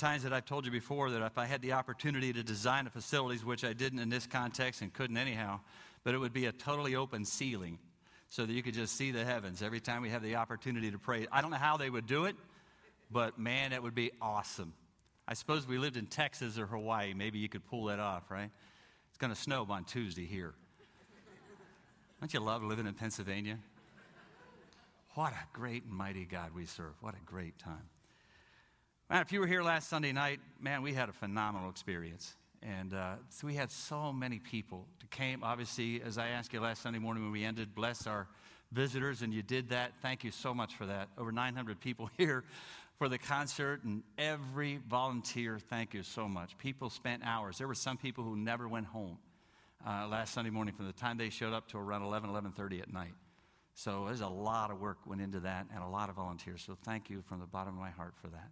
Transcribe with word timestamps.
times 0.00 0.22
that 0.22 0.32
I've 0.32 0.46
told 0.46 0.64
you 0.64 0.72
before 0.72 1.10
that 1.10 1.22
if 1.22 1.36
I 1.36 1.44
had 1.44 1.60
the 1.60 1.74
opportunity 1.74 2.32
to 2.32 2.42
design 2.42 2.86
the 2.86 2.90
facilities, 2.90 3.44
which 3.44 3.64
I 3.64 3.74
didn't 3.74 3.98
in 3.98 4.08
this 4.08 4.26
context 4.26 4.80
and 4.80 4.92
couldn't 4.92 5.18
anyhow, 5.18 5.60
but 6.04 6.14
it 6.14 6.18
would 6.18 6.32
be 6.32 6.46
a 6.46 6.52
totally 6.52 6.96
open 6.96 7.26
ceiling 7.26 7.78
so 8.30 8.46
that 8.46 8.52
you 8.52 8.62
could 8.62 8.72
just 8.72 8.96
see 8.96 9.10
the 9.10 9.24
heavens 9.24 9.62
every 9.62 9.80
time 9.80 10.00
we 10.00 10.08
have 10.08 10.22
the 10.22 10.36
opportunity 10.36 10.90
to 10.90 10.98
pray. 10.98 11.26
I 11.30 11.42
don't 11.42 11.50
know 11.50 11.58
how 11.58 11.76
they 11.76 11.90
would 11.90 12.06
do 12.06 12.24
it, 12.24 12.34
but 13.10 13.38
man, 13.38 13.74
it 13.74 13.82
would 13.82 13.94
be 13.94 14.10
awesome. 14.22 14.72
I 15.28 15.34
suppose 15.34 15.68
we 15.68 15.76
lived 15.76 15.98
in 15.98 16.06
Texas 16.06 16.58
or 16.58 16.66
Hawaii, 16.66 17.12
maybe 17.12 17.38
you 17.38 17.50
could 17.50 17.66
pull 17.66 17.84
that 17.84 18.00
off, 18.00 18.30
right? 18.30 18.50
It's 19.10 19.18
going 19.18 19.32
to 19.32 19.38
snow 19.38 19.66
on 19.68 19.84
Tuesday 19.84 20.24
here. 20.24 20.54
Don't 22.20 22.32
you 22.32 22.40
love 22.40 22.62
living 22.62 22.86
in 22.86 22.94
Pennsylvania? 22.94 23.58
What 25.14 25.32
a 25.32 25.46
great 25.52 25.84
and 25.84 25.92
mighty 25.92 26.24
God 26.24 26.54
we 26.54 26.64
serve. 26.64 26.94
What 27.00 27.14
a 27.14 27.24
great 27.26 27.58
time. 27.58 27.88
Man, 29.10 29.22
if 29.22 29.32
you 29.32 29.40
were 29.40 29.46
here 29.48 29.64
last 29.64 29.88
Sunday 29.88 30.12
night, 30.12 30.38
man, 30.60 30.82
we 30.82 30.94
had 30.94 31.08
a 31.08 31.12
phenomenal 31.12 31.68
experience. 31.68 32.36
And 32.62 32.94
uh, 32.94 33.14
so 33.28 33.48
we 33.48 33.56
had 33.56 33.72
so 33.72 34.12
many 34.12 34.38
people 34.38 34.86
that 35.00 35.10
came. 35.10 35.42
Obviously, 35.42 36.00
as 36.00 36.16
I 36.16 36.28
asked 36.28 36.52
you 36.52 36.60
last 36.60 36.80
Sunday 36.80 37.00
morning 37.00 37.24
when 37.24 37.32
we 37.32 37.42
ended, 37.42 37.74
bless 37.74 38.06
our 38.06 38.28
visitors, 38.70 39.22
and 39.22 39.34
you 39.34 39.42
did 39.42 39.70
that. 39.70 39.94
Thank 40.00 40.22
you 40.22 40.30
so 40.30 40.54
much 40.54 40.76
for 40.76 40.86
that. 40.86 41.08
Over 41.18 41.32
900 41.32 41.80
people 41.80 42.08
here 42.18 42.44
for 42.98 43.08
the 43.08 43.18
concert, 43.18 43.82
and 43.82 44.04
every 44.16 44.78
volunteer, 44.88 45.58
thank 45.58 45.92
you 45.92 46.04
so 46.04 46.28
much. 46.28 46.56
People 46.56 46.88
spent 46.88 47.24
hours. 47.24 47.58
There 47.58 47.66
were 47.66 47.74
some 47.74 47.96
people 47.96 48.22
who 48.22 48.36
never 48.36 48.68
went 48.68 48.86
home 48.86 49.18
uh, 49.84 50.06
last 50.06 50.34
Sunday 50.34 50.50
morning 50.50 50.72
from 50.72 50.86
the 50.86 50.92
time 50.92 51.18
they 51.18 51.30
showed 51.30 51.52
up 51.52 51.66
to 51.70 51.78
around 51.78 52.02
11, 52.02 52.30
11.30 52.30 52.82
at 52.82 52.92
night. 52.92 53.14
So 53.74 54.04
there's 54.06 54.20
a 54.20 54.28
lot 54.28 54.70
of 54.70 54.78
work 54.78 54.98
went 55.04 55.20
into 55.20 55.40
that 55.40 55.66
and 55.74 55.82
a 55.82 55.88
lot 55.88 56.10
of 56.10 56.14
volunteers. 56.14 56.62
So 56.64 56.76
thank 56.84 57.10
you 57.10 57.24
from 57.28 57.40
the 57.40 57.46
bottom 57.46 57.74
of 57.74 57.80
my 57.80 57.90
heart 57.90 58.14
for 58.22 58.28
that. 58.28 58.50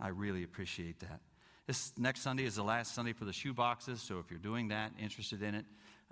I 0.00 0.08
really 0.08 0.42
appreciate 0.42 1.00
that. 1.00 1.20
This 1.66 1.92
next 1.96 2.20
Sunday 2.20 2.44
is 2.44 2.56
the 2.56 2.62
last 2.62 2.94
Sunday 2.94 3.12
for 3.12 3.24
the 3.24 3.32
shoe 3.32 3.54
boxes, 3.54 4.02
so 4.02 4.18
if 4.18 4.30
you're 4.30 4.38
doing 4.38 4.68
that, 4.68 4.92
interested 5.00 5.42
in 5.42 5.54
it, 5.54 5.64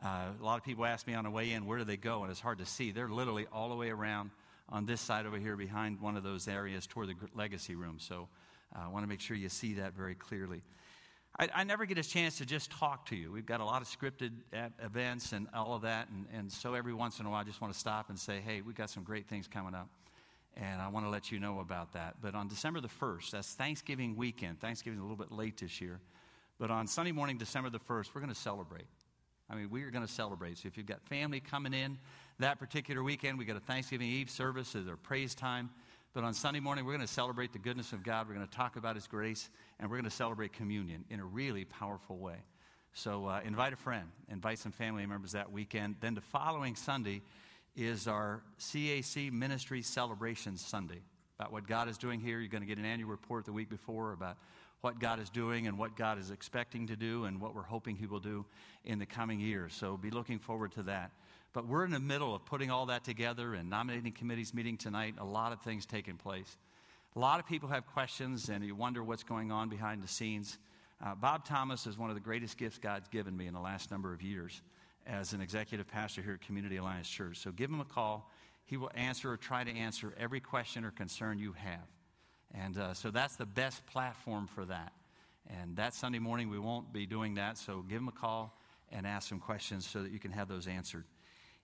uh, 0.03 0.29
a 0.41 0.43
lot 0.43 0.57
of 0.57 0.65
people 0.65 0.87
ask 0.87 1.07
me 1.07 1.15
on 1.15 1.25
the 1.25 1.31
way 1.31 1.53
in, 1.53 1.67
where 1.67 1.79
do 1.79 1.85
they 1.85 1.99
go? 1.99 2.23
And 2.23 2.31
it's 2.31 2.41
hard 2.41 2.59
to 2.59 2.67
see. 2.67 2.91
They're 2.91 3.09
literally 3.09 3.47
all 3.53 3.69
the 3.69 3.75
way 3.75 3.91
around 3.91 4.31
on 4.69 4.87
this 4.87 5.01
side 5.01 5.27
over 5.27 5.37
here 5.37 5.57
behind 5.57 6.01
one 6.01 6.17
of 6.17 6.23
those 6.23 6.49
areas 6.49 6.87
toward 6.87 7.09
the 7.09 7.15
legacy 7.35 7.75
room. 7.75 7.99
So 7.99 8.29
uh, 8.75 8.85
I 8.85 8.89
want 8.89 9.05
to 9.05 9.09
make 9.09 9.21
sure 9.21 9.37
you 9.37 9.51
see 9.51 9.75
that 9.75 9.95
very 9.95 10.15
clearly. 10.15 10.63
I, 11.39 11.49
I, 11.55 11.65
never 11.65 11.85
get 11.87 11.99
a 11.99 12.03
chance 12.03 12.39
to 12.39 12.47
just 12.47 12.71
talk 12.71 13.07
to 13.07 13.17
you. 13.17 13.31
We've 13.33 13.47
got 13.47 13.61
a 13.61 13.65
lot 13.65 13.83
of 13.83 13.89
scripted 13.89 14.33
events 14.83 15.33
and 15.33 15.49
all 15.55 15.75
of 15.75 15.83
that, 15.83 16.09
and, 16.09 16.27
and 16.33 16.53
so 16.53 16.75
every 16.75 16.93
once 16.93 17.21
in 17.21 17.27
a 17.27 17.31
while 17.31 17.41
I 17.41 17.45
just 17.45 17.61
want 17.61 17.73
to 17.73 17.79
stop 17.79 18.11
and 18.11 18.19
say, 18.19 18.41
hey, 18.41 18.61
we've 18.61 18.75
got 18.75 18.91
some 18.91 19.03
great 19.03 19.29
things 19.29 19.49
coming 19.49 19.75
up 19.75 19.89
and 20.57 20.81
I 20.81 20.89
want 20.89 21.07
to 21.07 21.11
let 21.11 21.33
you 21.33 21.41
know 21.41 21.61
about 21.61 21.93
that. 21.93 22.17
But 22.21 22.35
on 22.35 22.49
December 22.49 22.81
the 22.81 22.89
1st, 22.89 23.31
that's 23.31 23.55
Thanksgiving 23.55 24.17
weekend. 24.17 24.61
Thanksgiving's 24.61 25.01
a 25.01 25.03
little 25.03 25.17
bit 25.17 25.33
late 25.33 25.59
this 25.59 25.81
year. 25.81 26.01
But 26.59 26.71
on 26.71 26.87
Sunday 26.87 27.13
morning, 27.13 27.39
December 27.39 27.71
the 27.71 27.79
1st, 27.79 28.15
we're 28.15 28.21
going 28.21 28.33
to 28.33 28.39
celebrate. 28.39 28.87
I 29.49 29.55
mean, 29.55 29.71
we 29.71 29.83
are 29.83 29.91
going 29.91 30.07
to 30.07 30.13
celebrate. 30.13 30.59
So 30.59 30.69
if 30.69 30.77
you've 30.77 30.87
got 30.87 31.03
family 31.03 31.41
coming 31.41 31.75
in 31.75 31.99
that 32.39 32.59
particular 32.59 33.03
weekend, 33.03 33.39
we 33.39 33.45
got 33.45 33.57
a 33.57 33.61
Thanksgiving 33.61 34.09
Eve 34.09 34.31
service 34.31 34.75
as 34.75 34.89
our 34.89 34.97
praise 34.97 35.35
time. 35.35 35.71
But 36.15 36.25
on 36.25 36.35
Sunday 36.35 36.61
morning, 36.61 36.85
we're 36.85 36.93
going 36.93 37.07
to 37.07 37.13
celebrate 37.13 37.53
the 37.53 37.59
goodness 37.59 37.93
of 37.93 38.03
God. 38.03 38.29
We're 38.29 38.35
going 38.35 38.47
to 38.47 38.55
talk 38.55 38.77
about 38.77 38.97
His 38.97 39.07
grace, 39.07 39.49
and 39.81 39.91
we're 39.91 39.97
going 39.97 40.11
to 40.11 40.15
celebrate 40.15 40.53
communion 40.53 41.05
in 41.09 41.21
a 41.21 41.25
really 41.25 41.65
powerful 41.65 42.19
way. 42.19 42.37
So 42.93 43.27
uh, 43.27 43.41
invite 43.45 43.73
a 43.73 43.77
friend, 43.77 44.09
invite 44.29 44.59
some 44.59 44.73
family 44.73 45.07
members 45.07 45.33
that 45.33 45.51
weekend. 45.51 45.97
Then 46.01 46.15
the 46.15 46.21
following 46.21 46.77
Sunday, 46.77 47.23
is 47.75 48.07
our 48.07 48.43
CAC 48.61 49.33
Ministry 49.33 49.83
Celebration 49.83 50.57
Sunday. 50.57 51.01
About 51.39 51.53
what 51.53 51.67
God 51.67 51.89
is 51.89 51.97
doing 51.97 52.21
here. 52.21 52.39
You're 52.39 52.49
going 52.49 52.63
to 52.63 52.69
get 52.69 52.79
an 52.79 52.85
annual 52.85 53.11
report 53.11 53.47
the 53.47 53.53
week 53.53 53.71
before 53.71 54.13
about 54.13 54.37
what 54.83 55.01
God 55.01 55.21
is 55.21 55.31
doing 55.31 55.67
and 55.67 55.79
what 55.79 55.97
God 55.97 56.19
is 56.19 56.31
expecting 56.31 56.87
to 56.89 56.97
do 56.97 57.25
and 57.25 57.41
what 57.41 57.55
we're 57.55 57.63
hoping 57.63 57.97
He 57.97 58.07
will 58.07 58.21
do 58.21 58.45
in 58.85 58.99
the 58.99 59.07
coming 59.07 59.41
years. 59.41 59.73
So 59.73 59.97
be 59.97 60.11
looking 60.11 60.39
forward 60.39 60.73
to 60.73 60.83
that. 60.85 61.13
But 61.53 61.67
we're 61.67 61.85
in 61.85 61.91
the 61.91 62.01
middle 62.01 62.35
of 62.35 62.45
putting 62.45 62.71
all 62.71 62.87
that 62.87 63.05
together 63.05 63.55
and 63.55 63.71
nominating 63.71 64.13
committees 64.13 64.53
meeting 64.53 64.77
tonight. 64.77 65.15
A 65.19 65.25
lot 65.25 65.53
of 65.53 65.61
things 65.63 65.87
taking 65.87 66.17
place. 66.17 66.57
A 67.17 67.19
lot 67.19 67.41
of 67.41 67.47
people 67.47 67.69
have 67.71 67.87
questions 67.87 68.49
and 68.49 68.65
you 68.65 68.75
wonder 68.75 69.03
what's 69.03 69.23
going 69.23 69.51
on 69.51 69.69
behind 69.69 70.03
the 70.03 70.09
scenes. 70.09 70.59
Uh, 71.05 71.15
Bob 71.15 71.45
Thomas 71.45 71.87
is 71.87 71.99
one 71.99 72.11
of 72.11 72.15
the 72.15 72.21
greatest 72.21 72.57
gifts 72.57 72.79
God's 72.79 73.09
given 73.09 73.37
me 73.37 73.47
in 73.47 73.55
the 73.55 73.61
last 73.61 73.91
number 73.91 74.13
of 74.13 74.23
years 74.23 74.63
as 75.07 75.33
an 75.33 75.41
executive 75.41 75.89
pastor 75.89 76.23
here 76.23 76.35
at 76.35 76.41
Community 76.41 76.77
Alliance 76.77 77.09
Church. 77.09 77.39
So 77.39 77.51
give 77.51 77.71
him 77.71 77.81
a 77.81 77.85
call. 77.85 78.31
He 78.65 78.77
will 78.77 78.91
answer 78.95 79.31
or 79.31 79.37
try 79.37 79.65
to 79.65 79.71
answer 79.71 80.15
every 80.19 80.41
question 80.41 80.85
or 80.85 80.91
concern 80.91 81.39
you 81.39 81.53
have. 81.53 81.87
And 82.55 82.79
uh, 82.79 82.95
so 82.95 83.11
that's 83.11 83.37
the 83.37 83.47
best 83.47 83.85
platform 83.87 84.47
for 84.47 84.65
that. 84.67 84.93
And 85.49 85.77
that 85.77 85.95
Sunday 85.95 86.19
morning, 86.19 86.51
we 86.51 86.59
won't 86.59 86.93
be 86.93 87.07
doing 87.07 87.35
that. 87.35 87.59
So 87.59 87.83
give 87.83 87.99
him 87.99 88.09
a 88.09 88.13
call 88.13 88.57
and 88.91 89.07
ask 89.07 89.29
some 89.29 89.41
questions 89.41 89.87
so 89.87 90.03
that 90.03 90.13
you 90.13 90.19
can 90.19 90.31
have 90.31 90.49
those 90.49 90.67
answered. 90.67 91.05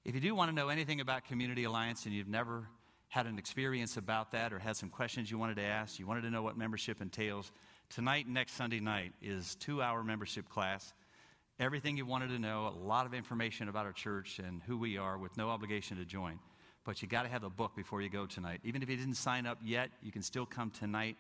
If 0.05 0.15
you 0.15 0.21
do 0.21 0.35
want 0.35 0.51
to 0.51 0.55
know 0.55 0.69
anything 0.69 1.01
about 1.01 1.25
Community 1.25 1.65
Alliance 1.65 2.07
and 2.07 2.15
you've 2.15 2.29
never 2.29 2.69
had 3.09 3.27
an 3.27 3.39
experience 3.39 3.97
about 3.97 4.33
that 4.33 4.53
or 4.53 4.59
had 4.59 4.77
some 4.77 4.89
questions 4.89 5.31
you 5.31 5.39
wanted 5.39 5.57
to 5.57 5.63
ask, 5.63 5.99
you 5.99 6.07
wanted 6.07 6.23
to 6.23 6.31
know 6.31 6.43
what 6.43 6.57
membership 6.57 7.01
entails, 7.01 7.53
tonight, 7.91 8.29
next 8.29 8.55
Sunday 8.55 8.81
night, 8.81 9.13
is 9.23 9.55
two 9.57 9.81
hour 9.81 10.03
membership 10.03 10.49
class 10.49 10.93
everything 11.59 11.97
you 11.97 12.07
wanted 12.07 12.29
to 12.29 12.39
know, 12.39 12.69
a 12.69 12.79
lot 12.87 13.07
of 13.07 13.15
information 13.15 13.69
about 13.69 13.85
our 13.85 13.93
church 13.93 14.39
and 14.39 14.63
who 14.67 14.79
we 14.79 14.97
are 14.97 15.19
with 15.19 15.37
no 15.37 15.51
obligation 15.51 15.97
to 15.97 16.05
join. 16.05 16.39
But 16.85 17.03
you 17.03 17.09
got 17.09 17.25
to 17.25 17.29
have 17.29 17.45
a 17.45 17.51
book 17.51 17.75
before 17.77 18.01
you 18.01 18.09
go 18.09 18.27
tonight. 18.27 18.61
Even 18.65 18.83
if 18.83 18.89
you 18.89 18.97
didn't 18.97 19.15
sign 19.15 19.45
up 19.45 19.59
yet, 19.65 19.91
you 20.03 20.13
can 20.13 20.23
still 20.23 20.47
come 20.47 20.71
tonight. 20.71 21.17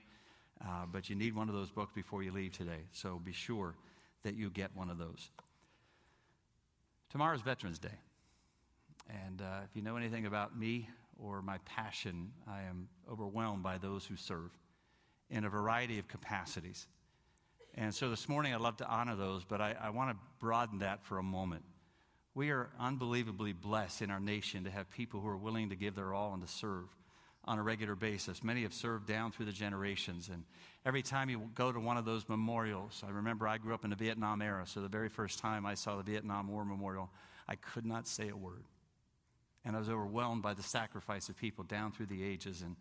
Uh, 0.64 0.86
but 0.90 1.08
you 1.08 1.16
need 1.16 1.34
one 1.34 1.48
of 1.48 1.54
those 1.54 1.70
books 1.70 1.92
before 1.94 2.22
you 2.22 2.32
leave 2.32 2.52
today. 2.52 2.84
So 2.92 3.20
be 3.22 3.32
sure 3.32 3.74
that 4.22 4.34
you 4.34 4.50
get 4.50 4.74
one 4.74 4.90
of 4.90 4.98
those. 4.98 5.30
Tomorrow's 7.10 7.42
Veterans 7.42 7.78
Day. 7.78 7.88
And 9.26 9.40
uh, 9.40 9.60
if 9.64 9.74
you 9.74 9.82
know 9.82 9.96
anything 9.96 10.26
about 10.26 10.58
me 10.58 10.88
or 11.18 11.42
my 11.42 11.58
passion, 11.64 12.32
I 12.46 12.62
am 12.62 12.88
overwhelmed 13.10 13.62
by 13.62 13.78
those 13.78 14.04
who 14.04 14.16
serve 14.16 14.50
in 15.30 15.44
a 15.44 15.48
variety 15.48 15.98
of 15.98 16.08
capacities. 16.08 16.86
And 17.80 17.94
so 17.94 18.10
this 18.10 18.28
morning, 18.28 18.52
I'd 18.52 18.60
love 18.60 18.78
to 18.78 18.88
honor 18.88 19.14
those, 19.14 19.44
but 19.44 19.60
I, 19.60 19.76
I 19.80 19.90
want 19.90 20.10
to 20.10 20.16
broaden 20.40 20.80
that 20.80 21.04
for 21.04 21.18
a 21.18 21.22
moment. 21.22 21.62
We 22.34 22.50
are 22.50 22.70
unbelievably 22.80 23.52
blessed 23.52 24.02
in 24.02 24.10
our 24.10 24.18
nation 24.18 24.64
to 24.64 24.70
have 24.70 24.90
people 24.90 25.20
who 25.20 25.28
are 25.28 25.36
willing 25.36 25.68
to 25.68 25.76
give 25.76 25.94
their 25.94 26.12
all 26.12 26.32
and 26.34 26.42
to 26.44 26.52
serve 26.52 26.86
on 27.44 27.56
a 27.56 27.62
regular 27.62 27.94
basis. 27.94 28.42
Many 28.42 28.62
have 28.62 28.74
served 28.74 29.06
down 29.06 29.30
through 29.30 29.46
the 29.46 29.52
generations. 29.52 30.28
And 30.28 30.42
every 30.84 31.02
time 31.02 31.30
you 31.30 31.50
go 31.54 31.70
to 31.70 31.78
one 31.78 31.96
of 31.96 32.04
those 32.04 32.28
memorials, 32.28 33.04
I 33.06 33.10
remember 33.12 33.46
I 33.46 33.58
grew 33.58 33.74
up 33.74 33.84
in 33.84 33.90
the 33.90 33.96
Vietnam 33.96 34.42
era, 34.42 34.64
so 34.66 34.80
the 34.80 34.88
very 34.88 35.08
first 35.08 35.38
time 35.38 35.64
I 35.64 35.74
saw 35.74 35.96
the 35.96 36.02
Vietnam 36.02 36.48
War 36.48 36.64
Memorial, 36.64 37.10
I 37.46 37.54
could 37.54 37.86
not 37.86 38.08
say 38.08 38.28
a 38.28 38.36
word. 38.36 38.64
And 39.64 39.76
I 39.76 39.78
was 39.78 39.88
overwhelmed 39.88 40.42
by 40.42 40.54
the 40.54 40.64
sacrifice 40.64 41.28
of 41.28 41.36
people 41.36 41.62
down 41.62 41.92
through 41.92 42.06
the 42.06 42.24
ages. 42.24 42.60
And 42.60 42.74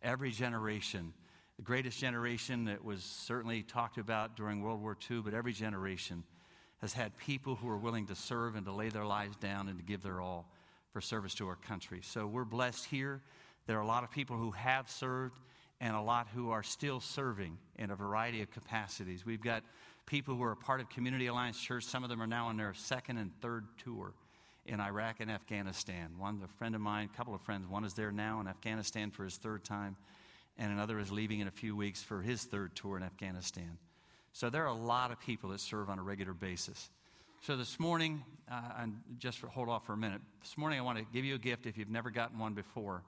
every 0.00 0.30
generation 0.30 1.12
the 1.56 1.62
greatest 1.62 1.98
generation 1.98 2.64
that 2.64 2.84
was 2.84 3.02
certainly 3.02 3.62
talked 3.62 3.98
about 3.98 4.36
during 4.36 4.60
World 4.60 4.82
War 4.82 4.96
II, 5.10 5.20
but 5.20 5.34
every 5.34 5.52
generation 5.52 6.24
has 6.80 6.92
had 6.92 7.16
people 7.16 7.54
who 7.54 7.68
are 7.68 7.78
willing 7.78 8.06
to 8.06 8.14
serve 8.14 8.56
and 8.56 8.66
to 8.66 8.72
lay 8.72 8.88
their 8.88 9.06
lives 9.06 9.36
down 9.36 9.68
and 9.68 9.78
to 9.78 9.84
give 9.84 10.02
their 10.02 10.20
all 10.20 10.50
for 10.92 11.00
service 11.00 11.34
to 11.34 11.46
our 11.48 11.56
country. 11.56 12.00
So 12.02 12.26
we're 12.26 12.44
blessed 12.44 12.86
here. 12.86 13.20
There 13.66 13.78
are 13.78 13.82
a 13.82 13.86
lot 13.86 14.04
of 14.04 14.10
people 14.10 14.36
who 14.36 14.50
have 14.52 14.90
served 14.90 15.38
and 15.80 15.94
a 15.94 16.00
lot 16.00 16.28
who 16.34 16.50
are 16.50 16.62
still 16.62 17.00
serving 17.00 17.58
in 17.76 17.90
a 17.90 17.96
variety 17.96 18.42
of 18.42 18.50
capacities. 18.50 19.24
We've 19.24 19.42
got 19.42 19.62
people 20.06 20.34
who 20.34 20.42
are 20.42 20.52
a 20.52 20.56
part 20.56 20.80
of 20.80 20.88
Community 20.88 21.26
Alliance 21.26 21.60
Church. 21.60 21.84
Some 21.84 22.04
of 22.04 22.10
them 22.10 22.20
are 22.20 22.26
now 22.26 22.48
on 22.48 22.56
their 22.56 22.74
second 22.74 23.18
and 23.18 23.30
third 23.40 23.64
tour 23.82 24.12
in 24.66 24.80
Iraq 24.80 25.20
and 25.20 25.30
Afghanistan. 25.30 26.10
One, 26.18 26.40
a 26.44 26.48
friend 26.58 26.74
of 26.74 26.80
mine, 26.80 27.08
a 27.12 27.16
couple 27.16 27.34
of 27.34 27.40
friends, 27.42 27.66
one 27.66 27.84
is 27.84 27.94
there 27.94 28.12
now 28.12 28.40
in 28.40 28.48
Afghanistan 28.48 29.10
for 29.10 29.24
his 29.24 29.36
third 29.36 29.64
time 29.64 29.96
and 30.58 30.72
another 30.72 30.98
is 30.98 31.10
leaving 31.10 31.40
in 31.40 31.48
a 31.48 31.52
few 31.52 31.76
weeks 31.76 32.02
for 32.02 32.22
his 32.22 32.44
third 32.44 32.74
tour 32.76 32.96
in 32.96 33.02
Afghanistan. 33.02 33.78
So 34.32 34.50
there 34.50 34.64
are 34.64 34.68
a 34.68 34.74
lot 34.74 35.12
of 35.12 35.20
people 35.20 35.50
that 35.50 35.60
serve 35.60 35.88
on 35.88 35.98
a 35.98 36.02
regular 36.02 36.32
basis. 36.32 36.90
So 37.42 37.56
this 37.56 37.78
morning, 37.78 38.24
uh, 38.50 38.60
and 38.78 39.00
just 39.18 39.38
for, 39.38 39.48
hold 39.48 39.68
off 39.68 39.86
for 39.86 39.92
a 39.92 39.96
minute. 39.96 40.20
This 40.40 40.56
morning, 40.56 40.78
I 40.78 40.82
want 40.82 40.98
to 40.98 41.04
give 41.12 41.24
you 41.24 41.34
a 41.34 41.38
gift 41.38 41.66
if 41.66 41.76
you've 41.76 41.90
never 41.90 42.10
gotten 42.10 42.38
one 42.38 42.54
before 42.54 43.02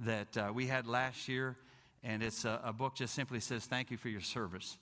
that 0.00 0.36
uh, 0.36 0.52
we 0.54 0.66
had 0.66 0.86
last 0.86 1.28
year, 1.28 1.56
and 2.02 2.22
it's 2.22 2.44
a, 2.44 2.60
a 2.64 2.72
book 2.72 2.94
just 2.94 3.14
simply 3.14 3.40
says, 3.40 3.66
Thank 3.66 3.90
you 3.90 3.96
for 3.96 4.08
your 4.08 4.20
service. 4.20 4.78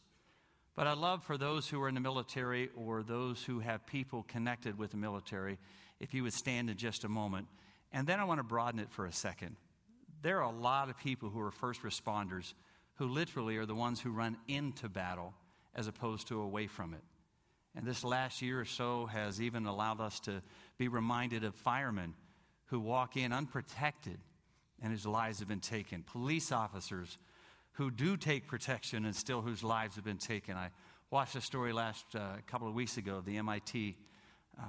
But 0.75 0.87
I'd 0.87 0.99
love 0.99 1.23
for 1.25 1.37
those 1.37 1.69
who 1.69 1.83
are 1.83 1.89
in 1.89 1.95
the 1.95 2.01
military 2.01 2.71
or 2.77 3.03
those 3.03 3.43
who 3.43 3.61
have 3.61 3.87
people 3.87 4.25
connected 4.27 4.79
with 4.79 4.93
the 4.93 4.97
military, 4.97 5.59
if 6.01 6.15
you 6.15 6.23
would 6.23 6.33
stand 6.33 6.71
in 6.71 6.77
just 6.77 7.05
a 7.05 7.09
moment. 7.09 7.47
And 7.93 8.07
then 8.07 8.21
I 8.21 8.25
want 8.25 8.39
to 8.39 8.45
broaden 8.45 8.81
it 8.81 8.91
for 8.91 9.05
a 9.05 9.13
second. 9.13 9.57
There 10.23 10.39
are 10.39 10.53
a 10.53 10.57
lot 10.57 10.89
of 10.89 10.97
people 10.97 11.31
who 11.31 11.41
are 11.41 11.51
first 11.51 11.83
responders 11.83 12.55
who 12.95 13.07
literally 13.07 13.57
are 13.57 13.67
the 13.67 13.75
ones 13.75 14.01
who 14.01 14.13
run 14.13 14.37
into 14.47 14.89
battle 14.89 15.35
as 15.75 15.89
opposed 15.89 16.29
to 16.29 16.41
away 16.41 16.69
from 16.69 16.95
it. 16.95 17.03
And 17.75 17.85
this 17.85 18.05
last 18.05 18.41
year 18.41 18.61
or 18.61 18.65
so 18.65 19.07
has 19.07 19.41
even 19.41 19.67
allowed 19.67 20.01
us 20.01 20.21
to 20.21 20.43
be 20.79 20.89
reminded 20.89 21.43
of 21.43 21.55
firemen 21.55 22.15
who 22.67 22.79
walk 22.79 23.17
in 23.17 23.33
unprotected 23.33 24.19
and 24.81 24.93
whose 24.93 25.07
lives 25.07 25.41
have 25.41 25.49
been 25.49 25.61
taken, 25.61 26.05
police 26.05 26.53
officers 26.53 27.19
who 27.73 27.91
do 27.91 28.17
take 28.17 28.47
protection 28.47 29.05
and 29.05 29.17
still 29.17 29.41
whose 29.41 29.65
lives 29.65 29.97
have 29.97 30.05
been 30.05 30.19
taken. 30.19 30.57
I 30.57 30.71
watched 31.11 31.35
a 31.35 31.41
story 31.41 31.73
last 31.73 32.15
uh, 32.15 32.37
couple 32.47 32.69
of 32.69 32.75
weeks 32.75 32.97
ago 32.97 33.17
of 33.17 33.25
the 33.25 33.39
MIT 33.39 33.97
uh, 34.61 34.63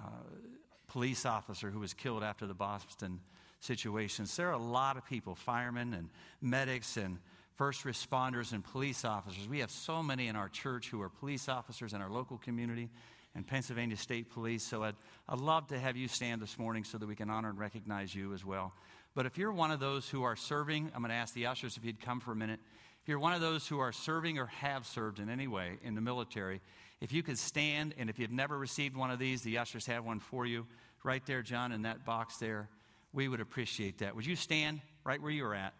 police 0.87 1.25
officer 1.25 1.69
who 1.69 1.79
was 1.79 1.93
killed 1.93 2.23
after 2.23 2.47
the 2.47 2.53
Boston 2.53 3.19
situations. 3.63 4.35
There 4.35 4.49
are 4.49 4.53
a 4.53 4.57
lot 4.57 4.97
of 4.97 5.05
people, 5.05 5.35
firemen 5.35 5.93
and 5.93 6.09
medics 6.41 6.97
and 6.97 7.17
first 7.55 7.83
responders 7.83 8.51
and 8.51 8.63
police 8.63 9.05
officers. 9.05 9.47
We 9.47 9.59
have 9.59 9.71
so 9.71 10.03
many 10.03 10.27
in 10.27 10.35
our 10.35 10.49
church 10.49 10.89
who 10.89 11.01
are 11.01 11.09
police 11.09 11.47
officers 11.47 11.93
in 11.93 12.01
our 12.01 12.09
local 12.09 12.37
community 12.37 12.89
and 13.35 13.45
Pennsylvania 13.45 13.97
State 13.97 14.29
Police. 14.31 14.63
So 14.63 14.83
I'd, 14.83 14.95
I'd 15.29 15.39
love 15.39 15.67
to 15.67 15.79
have 15.79 15.95
you 15.95 16.07
stand 16.07 16.41
this 16.41 16.57
morning 16.59 16.83
so 16.83 16.97
that 16.97 17.07
we 17.07 17.15
can 17.15 17.29
honor 17.29 17.49
and 17.49 17.57
recognize 17.57 18.13
you 18.13 18.33
as 18.33 18.43
well. 18.43 18.73
But 19.15 19.25
if 19.25 19.37
you're 19.37 19.51
one 19.51 19.71
of 19.71 19.79
those 19.79 20.09
who 20.09 20.23
are 20.23 20.35
serving, 20.35 20.91
I'm 20.93 21.01
going 21.01 21.09
to 21.09 21.15
ask 21.15 21.33
the 21.33 21.47
ushers 21.47 21.77
if 21.77 21.85
you'd 21.85 22.01
come 22.01 22.19
for 22.19 22.31
a 22.31 22.35
minute. 22.35 22.59
If 23.01 23.09
you're 23.09 23.19
one 23.19 23.33
of 23.33 23.41
those 23.41 23.67
who 23.67 23.79
are 23.79 23.91
serving 23.91 24.39
or 24.39 24.47
have 24.47 24.85
served 24.85 25.19
in 25.19 25.29
any 25.29 25.47
way 25.47 25.77
in 25.83 25.93
the 25.93 26.01
military, 26.01 26.61
if 27.01 27.11
you 27.11 27.21
could 27.21 27.37
stand, 27.37 27.93
and 27.97 28.09
if 28.09 28.17
you've 28.17 28.31
never 28.31 28.57
received 28.57 28.95
one 28.95 29.11
of 29.11 29.19
these, 29.19 29.41
the 29.41 29.57
ushers 29.57 29.85
have 29.87 30.05
one 30.05 30.19
for 30.19 30.45
you 30.45 30.65
right 31.03 31.23
there, 31.25 31.41
John, 31.41 31.71
in 31.71 31.81
that 31.83 32.05
box 32.05 32.37
there. 32.37 32.69
We 33.13 33.27
would 33.27 33.39
appreciate 33.39 33.99
that. 33.99 34.15
Would 34.15 34.25
you 34.25 34.35
stand 34.35 34.81
right 35.03 35.21
where 35.21 35.31
you 35.31 35.45
are 35.45 35.55
at? 35.55 35.73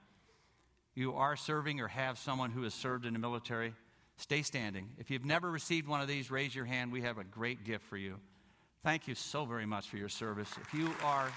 You 0.95 1.15
are 1.15 1.35
serving 1.35 1.81
or 1.81 1.87
have 1.87 2.19
someone 2.19 2.51
who 2.51 2.61
has 2.63 2.73
served 2.73 3.05
in 3.05 3.13
the 3.13 3.19
military. 3.19 3.73
Stay 4.17 4.43
standing. 4.43 4.89
If 4.99 5.09
you've 5.09 5.25
never 5.25 5.49
received 5.49 5.87
one 5.87 6.01
of 6.01 6.07
these, 6.07 6.29
raise 6.29 6.53
your 6.53 6.65
hand. 6.65 6.91
We 6.91 7.01
have 7.01 7.17
a 7.17 7.23
great 7.23 7.63
gift 7.63 7.85
for 7.85 7.97
you. 7.97 8.19
Thank 8.83 9.07
you 9.07 9.15
so 9.15 9.45
very 9.45 9.65
much 9.65 9.87
for 9.87 9.97
your 9.97 10.09
service. 10.09 10.51
If 10.61 10.73
you 10.73 10.93
are. 11.03 11.31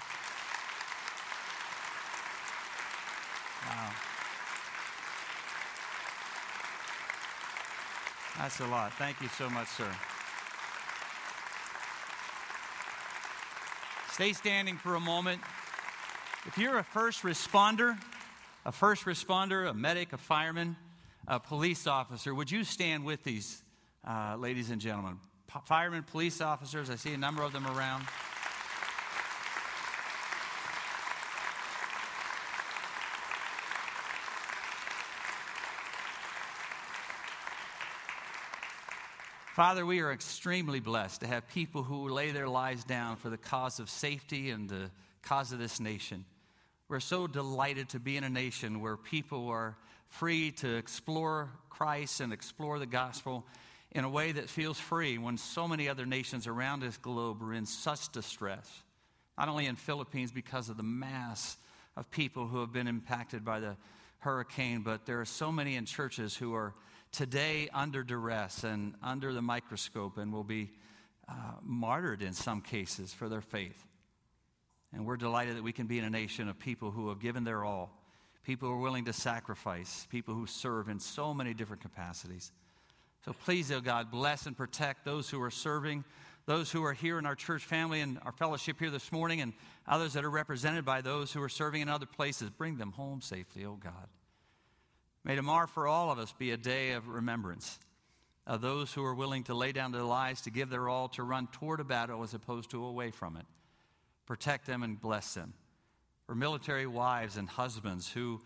Wow. 3.65 3.89
That's 8.37 8.59
a 8.59 8.67
lot. 8.67 8.93
Thank 8.93 9.19
you 9.21 9.29
so 9.29 9.49
much, 9.49 9.67
sir. 9.69 9.89
Stay 14.11 14.33
standing 14.33 14.77
for 14.77 14.95
a 14.95 14.99
moment. 14.99 15.41
If 16.47 16.57
you're 16.57 16.77
a 16.77 16.83
first 16.83 17.23
responder, 17.23 17.97
a 18.65 18.71
first 18.71 19.03
responder, 19.03 19.69
a 19.69 19.73
medic, 19.73 20.13
a 20.13 20.17
fireman, 20.17 20.77
a 21.27 21.41
police 21.41 21.85
officer, 21.85 22.33
would 22.33 22.49
you 22.49 22.63
stand 22.63 23.03
with 23.03 23.21
these 23.25 23.61
uh, 24.07 24.37
ladies 24.39 24.69
and 24.69 24.79
gentlemen? 24.79 25.19
P- 25.53 25.59
firemen, 25.65 26.03
police 26.03 26.39
officers, 26.39 26.89
I 26.89 26.95
see 26.95 27.13
a 27.13 27.17
number 27.17 27.43
of 27.43 27.51
them 27.51 27.67
around. 27.67 28.05
Father, 39.53 39.85
we 39.85 39.99
are 39.99 40.13
extremely 40.13 40.79
blessed 40.79 41.19
to 41.21 41.27
have 41.27 41.45
people 41.49 41.83
who 41.83 42.07
lay 42.07 42.31
their 42.31 42.47
lives 42.47 42.85
down 42.85 43.17
for 43.17 43.29
the 43.29 43.37
cause 43.37 43.81
of 43.81 43.89
safety 43.89 44.49
and 44.49 44.69
the 44.69 44.89
cause 45.23 45.51
of 45.51 45.59
this 45.59 45.81
nation. 45.81 46.23
We're 46.89 47.01
so 47.01 47.27
delighted 47.27 47.89
to 47.89 47.99
be 47.99 48.15
in 48.15 48.23
a 48.23 48.29
nation 48.29 48.79
where 48.79 48.95
people 48.95 49.49
are 49.49 49.75
free 50.07 50.51
to 50.51 50.77
explore 50.77 51.49
Christ 51.69 52.21
and 52.21 52.31
explore 52.31 52.79
the 52.79 52.85
gospel 52.85 53.45
in 53.91 54.05
a 54.05 54.09
way 54.09 54.31
that 54.31 54.47
feels 54.47 54.79
free 54.79 55.17
when 55.17 55.35
so 55.35 55.67
many 55.67 55.89
other 55.89 56.05
nations 56.05 56.47
around 56.47 56.79
this 56.79 56.95
globe 56.95 57.43
are 57.43 57.53
in 57.53 57.65
such 57.65 58.09
distress. 58.13 58.71
Not 59.37 59.49
only 59.49 59.65
in 59.65 59.75
Philippines 59.75 60.31
because 60.31 60.69
of 60.69 60.77
the 60.77 60.83
mass 60.83 61.57
of 61.97 62.09
people 62.09 62.47
who 62.47 62.61
have 62.61 62.71
been 62.71 62.87
impacted 62.87 63.43
by 63.43 63.59
the 63.59 63.75
hurricane, 64.19 64.81
but 64.81 65.05
there 65.05 65.19
are 65.19 65.25
so 65.25 65.51
many 65.51 65.75
in 65.75 65.85
churches 65.85 66.37
who 66.37 66.55
are 66.55 66.73
today 67.11 67.67
under 67.73 68.01
duress 68.01 68.63
and 68.63 68.93
under 69.03 69.33
the 69.33 69.41
microscope 69.41 70.17
and 70.17 70.31
will 70.31 70.45
be 70.45 70.71
uh, 71.27 71.33
martyred 71.61 72.21
in 72.21 72.31
some 72.31 72.61
cases 72.61 73.13
for 73.13 73.27
their 73.27 73.41
faith. 73.41 73.85
And 74.93 75.05
we're 75.05 75.17
delighted 75.17 75.57
that 75.57 75.63
we 75.63 75.73
can 75.73 75.87
be 75.87 75.99
in 75.99 76.05
a 76.05 76.09
nation 76.09 76.47
of 76.47 76.57
people 76.57 76.91
who 76.91 77.09
have 77.09 77.19
given 77.19 77.43
their 77.43 77.63
all, 77.63 77.91
people 78.43 78.69
who 78.69 78.75
are 78.75 78.79
willing 78.79 79.05
to 79.05 79.13
sacrifice, 79.13 80.07
people 80.09 80.33
who 80.33 80.47
serve 80.47 80.89
in 80.89 80.99
so 80.99 81.33
many 81.33 81.53
different 81.53 81.81
capacities. 81.81 82.51
So 83.25 83.33
please, 83.33 83.71
oh 83.71 83.81
God, 83.81 84.09
bless 84.09 84.45
and 84.45 84.55
protect 84.55 85.03
those 85.03 85.29
who 85.29 85.41
are 85.41 85.51
serving, 85.51 86.05
those 86.45 86.71
who 86.71 86.83
are 86.85 86.93
here 86.93 87.19
in 87.19 87.25
our 87.25 87.35
church 87.35 87.65
family 87.65 87.99
and 87.99 88.19
our 88.23 88.31
fellowship 88.31 88.79
here 88.79 88.89
this 88.89 89.11
morning, 89.11 89.41
and 89.41 89.51
others 89.85 90.13
that 90.13 90.23
are 90.23 90.29
represented 90.29 90.85
by 90.85 91.01
those 91.01 91.33
who 91.33 91.41
are 91.41 91.49
serving 91.49 91.81
in 91.81 91.89
other 91.89 92.05
places. 92.05 92.49
Bring 92.49 92.77
them 92.77 92.93
home 92.93 93.19
safely, 93.19 93.65
oh 93.65 93.75
God. 93.75 94.07
May 95.25 95.35
tomorrow 95.35 95.67
for 95.67 95.87
all 95.87 96.09
of 96.09 96.19
us 96.19 96.33
be 96.37 96.51
a 96.51 96.57
day 96.57 96.91
of 96.91 97.09
remembrance 97.09 97.79
of 98.45 98.61
those 98.61 98.93
who 98.93 99.03
are 99.03 99.13
willing 99.13 99.43
to 99.43 99.53
lay 99.53 99.73
down 99.73 99.91
their 99.91 100.03
lives, 100.03 100.43
to 100.43 100.49
give 100.49 100.69
their 100.69 100.87
all, 100.87 101.09
to 101.09 101.23
run 101.23 101.47
toward 101.47 101.81
a 101.81 101.83
battle 101.83 102.23
as 102.23 102.33
opposed 102.33 102.71
to 102.71 102.85
away 102.85 103.11
from 103.11 103.35
it. 103.35 103.45
Protect 104.27 104.67
them 104.67 104.83
and 104.83 105.01
bless 105.01 105.33
them. 105.33 105.53
For 106.27 106.35
military 106.35 106.85
wives 106.85 107.37
and 107.37 107.49
husbands 107.49 108.11
who 108.11 108.41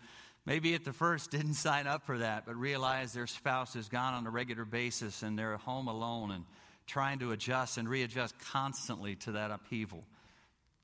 maybe 0.46 0.74
at 0.74 0.84
the 0.84 0.92
first 0.92 1.30
didn't 1.32 1.54
sign 1.54 1.86
up 1.86 2.06
for 2.06 2.18
that, 2.18 2.46
but 2.46 2.56
realize 2.56 3.12
their 3.12 3.26
spouse 3.26 3.76
is 3.76 3.88
gone 3.88 4.14
on 4.14 4.26
a 4.26 4.30
regular 4.30 4.64
basis 4.64 5.22
and 5.22 5.38
they're 5.38 5.56
home 5.58 5.88
alone 5.88 6.30
and 6.30 6.44
trying 6.86 7.18
to 7.18 7.32
adjust 7.32 7.76
and 7.78 7.88
readjust 7.88 8.38
constantly 8.38 9.16
to 9.16 9.32
that 9.32 9.50
upheaval. 9.50 10.04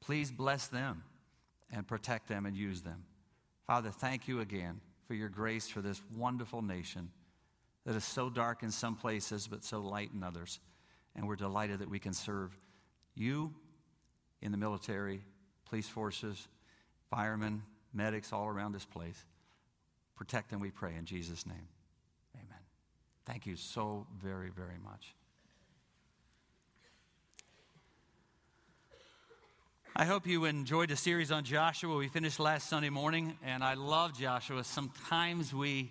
Please 0.01 0.31
bless 0.31 0.67
them 0.67 1.05
and 1.71 1.87
protect 1.87 2.29
them 2.29 2.45
and 2.45 2.57
use 2.57 2.83
them. 2.83 3.05
Father, 3.67 3.91
thank 3.91 4.27
you 4.27 4.41
again 4.41 4.81
for 5.07 5.15
your 5.15 5.29
grace 5.29 5.69
for 5.69 5.81
this 5.81 6.01
wonderful 6.17 6.63
nation 6.63 7.11
that 7.87 7.95
is 7.95 8.05
so 8.05 8.31
dark 8.31 8.63
in 8.63 8.71
some 8.71 8.97
places 8.97 9.47
but 9.47 9.65
so 9.65 9.81
light 9.81 10.11
in 10.13 10.25
others. 10.25 10.59
And 11.15 11.29
we're 11.29 11.37
delighted 11.37 11.81
that 11.81 11.91
we 11.91 11.99
can 11.99 12.13
serve 12.13 12.57
you 13.15 13.55
in 14.41 14.53
the 14.53 14.59
military, 14.59 15.23
police 15.67 15.89
forces, 15.89 16.49
firemen, 17.11 17.63
medics 17.93 18.33
all 18.33 18.47
around 18.47 18.73
this 18.73 18.85
place. 18.85 19.25
Protect 20.17 20.51
them, 20.51 20.61
we 20.61 20.71
pray, 20.71 20.95
in 20.97 21.05
Jesus' 21.05 21.47
name. 21.47 21.69
Amen. 22.35 22.63
Thank 23.25 23.47
you 23.47 23.57
so 23.57 24.07
very, 24.23 24.51
very 24.51 24.79
much. 24.83 25.15
I 30.01 30.05
hope 30.05 30.29
you 30.29 30.45
enjoyed 30.45 30.91
the 30.91 30.97
series 30.97 31.33
on 31.33 31.43
Joshua. 31.43 31.97
We 31.97 32.07
finished 32.07 32.39
last 32.39 32.69
Sunday 32.69 32.89
morning, 32.89 33.37
and 33.45 33.65
I 33.65 33.75
love 33.75 34.17
Joshua. 34.17 34.63
Sometimes 34.63 35.53
we, 35.53 35.91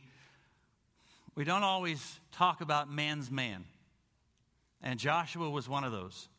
we 1.35 1.43
don't 1.43 1.63
always 1.63 2.19
talk 2.31 2.61
about 2.61 2.89
man's 2.89 3.29
man, 3.29 3.65
and 4.81 4.97
Joshua 4.97 5.49
was 5.49 5.67
one 5.67 5.83
of 5.83 5.91
those. 5.91 6.29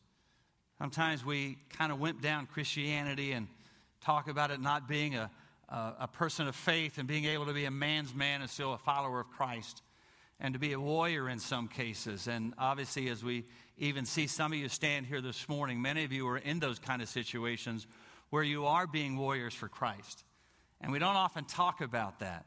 Sometimes 0.79 1.23
we 1.23 1.57
kind 1.77 1.91
of 1.91 1.99
wimp 1.99 2.21
down 2.21 2.47
Christianity 2.47 3.33
and 3.33 3.47
talk 4.01 4.27
about 4.27 4.49
it 4.49 4.59
not 4.59 4.87
being 4.87 5.15
a, 5.15 5.29
a, 5.69 5.93
a 5.99 6.07
person 6.07 6.47
of 6.47 6.55
faith 6.55 6.97
and 6.97 7.07
being 7.07 7.25
able 7.25 7.45
to 7.45 7.53
be 7.53 7.65
a 7.65 7.71
man's 7.71 8.15
man 8.15 8.41
and 8.41 8.49
still 8.49 8.73
a 8.73 8.77
follower 8.77 9.19
of 9.19 9.29
Christ 9.29 9.81
and 10.39 10.53
to 10.53 10.59
be 10.59 10.71
a 10.71 10.79
warrior 10.79 11.29
in 11.29 11.39
some 11.39 11.67
cases. 11.67 12.27
And 12.27 12.53
obviously, 12.57 13.09
as 13.09 13.23
we 13.23 13.43
even 13.79 14.05
see 14.05 14.27
some 14.27 14.51
of 14.51 14.59
you 14.59 14.67
stand 14.67 15.05
here 15.05 15.21
this 15.21 15.47
morning. 15.47 15.81
Many 15.81 16.03
of 16.03 16.11
you 16.11 16.27
are 16.27 16.37
in 16.37 16.59
those 16.59 16.79
kind 16.79 17.01
of 17.01 17.07
situations 17.07 17.87
where 18.29 18.43
you 18.43 18.65
are 18.65 18.85
being 18.85 19.17
warriors 19.17 19.53
for 19.53 19.69
Christ. 19.69 20.23
And 20.81 20.91
we 20.91 20.99
don't 20.99 21.15
often 21.15 21.45
talk 21.45 21.81
about 21.81 22.19
that. 22.19 22.45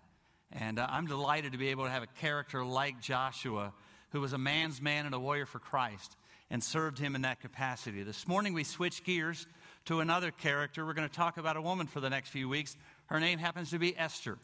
And 0.53 0.79
uh, 0.79 0.87
I'm 0.89 1.07
delighted 1.07 1.53
to 1.53 1.59
be 1.59 1.69
able 1.69 1.85
to 1.85 1.91
have 1.91 2.03
a 2.03 2.21
character 2.21 2.63
like 2.65 3.01
Joshua, 3.01 3.73
who 4.11 4.21
was 4.21 4.35
a 4.35 4.39
man's 4.39 4.83
man 4.83 5.07
and 5.07 5.15
a 5.15 5.19
warrior 5.19 5.47
for 5.47 5.59
Christ, 5.59 6.17
and 6.53 6.63
served 6.63 6.99
him 6.99 7.17
in 7.17 7.23
that 7.23 7.41
capacity. 7.41 8.03
This 8.03 8.29
morning 8.29 8.53
we 8.53 8.63
switch 8.63 9.03
gears 9.05 9.47
to 9.87 10.01
another 10.01 10.31
character. 10.31 10.85
We're 10.85 10.93
going 10.93 11.09
to 11.09 11.15
talk 11.15 11.39
about 11.39 11.57
a 11.57 11.63
woman 11.63 11.87
for 11.87 11.99
the 11.99 12.11
next 12.11 12.29
few 12.29 12.47
weeks. 12.47 12.77
Her 13.07 13.19
name 13.19 13.39
happens 13.39 13.71
to 13.71 13.79
be 13.79 13.97
Esther. 13.99 14.37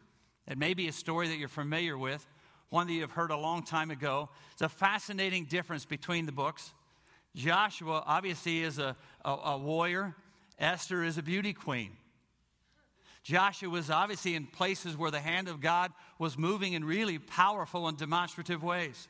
It 0.47 0.57
may 0.57 0.73
be 0.73 0.89
a 0.89 0.93
story 0.93 1.29
that 1.29 1.37
you're 1.37 1.49
familiar 1.49 1.99
with, 1.99 2.27
one 2.71 2.87
that 2.87 2.95
you've 2.95 3.11
heard 3.11 3.31
a 3.31 3.37
long 3.37 3.63
time 3.63 3.91
ago. 3.91 4.31
It's 4.53 4.63
a 4.63 4.71
fascinating 4.71 5.45
difference 5.45 5.85
between 5.85 6.25
the 6.25 6.33
books. 6.33 6.73
Joshua 7.37 8.03
obviously 8.07 8.63
is 8.63 8.79
a, 8.79 8.97
a, 9.23 9.31
a 9.31 9.59
warrior, 9.59 10.17
Esther 10.59 11.05
is 11.05 11.19
a 11.19 11.23
beauty 11.23 11.53
queen. 11.53 11.91
Joshua 13.23 13.69
was 13.69 13.91
obviously 13.91 14.35
in 14.35 14.47
places 14.47 14.97
where 14.97 15.11
the 15.11 15.21
hand 15.21 15.47
of 15.47 15.61
God 15.61 15.93
was 16.19 16.39
moving 16.39 16.73
in 16.73 16.85
really 16.85 17.19
powerful 17.19 17.87
and 17.87 17.99
demonstrative 17.99 18.63
ways. 18.63 19.09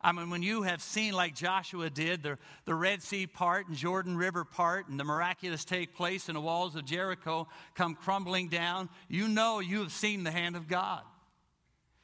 I 0.00 0.12
mean, 0.12 0.30
when 0.30 0.42
you 0.42 0.62
have 0.62 0.80
seen, 0.80 1.12
like 1.12 1.34
Joshua 1.34 1.90
did, 1.90 2.22
the, 2.22 2.38
the 2.64 2.74
Red 2.74 3.02
Sea 3.02 3.26
part 3.26 3.66
and 3.66 3.76
Jordan 3.76 4.16
River 4.16 4.44
part, 4.44 4.88
and 4.88 4.98
the 4.98 5.04
miraculous 5.04 5.64
take 5.64 5.94
place, 5.94 6.28
and 6.28 6.36
the 6.36 6.40
walls 6.40 6.76
of 6.76 6.84
Jericho 6.84 7.48
come 7.74 7.94
crumbling 7.94 8.48
down, 8.48 8.88
you 9.08 9.26
know 9.26 9.58
you 9.58 9.80
have 9.80 9.92
seen 9.92 10.22
the 10.22 10.30
hand 10.30 10.54
of 10.54 10.68
God. 10.68 11.02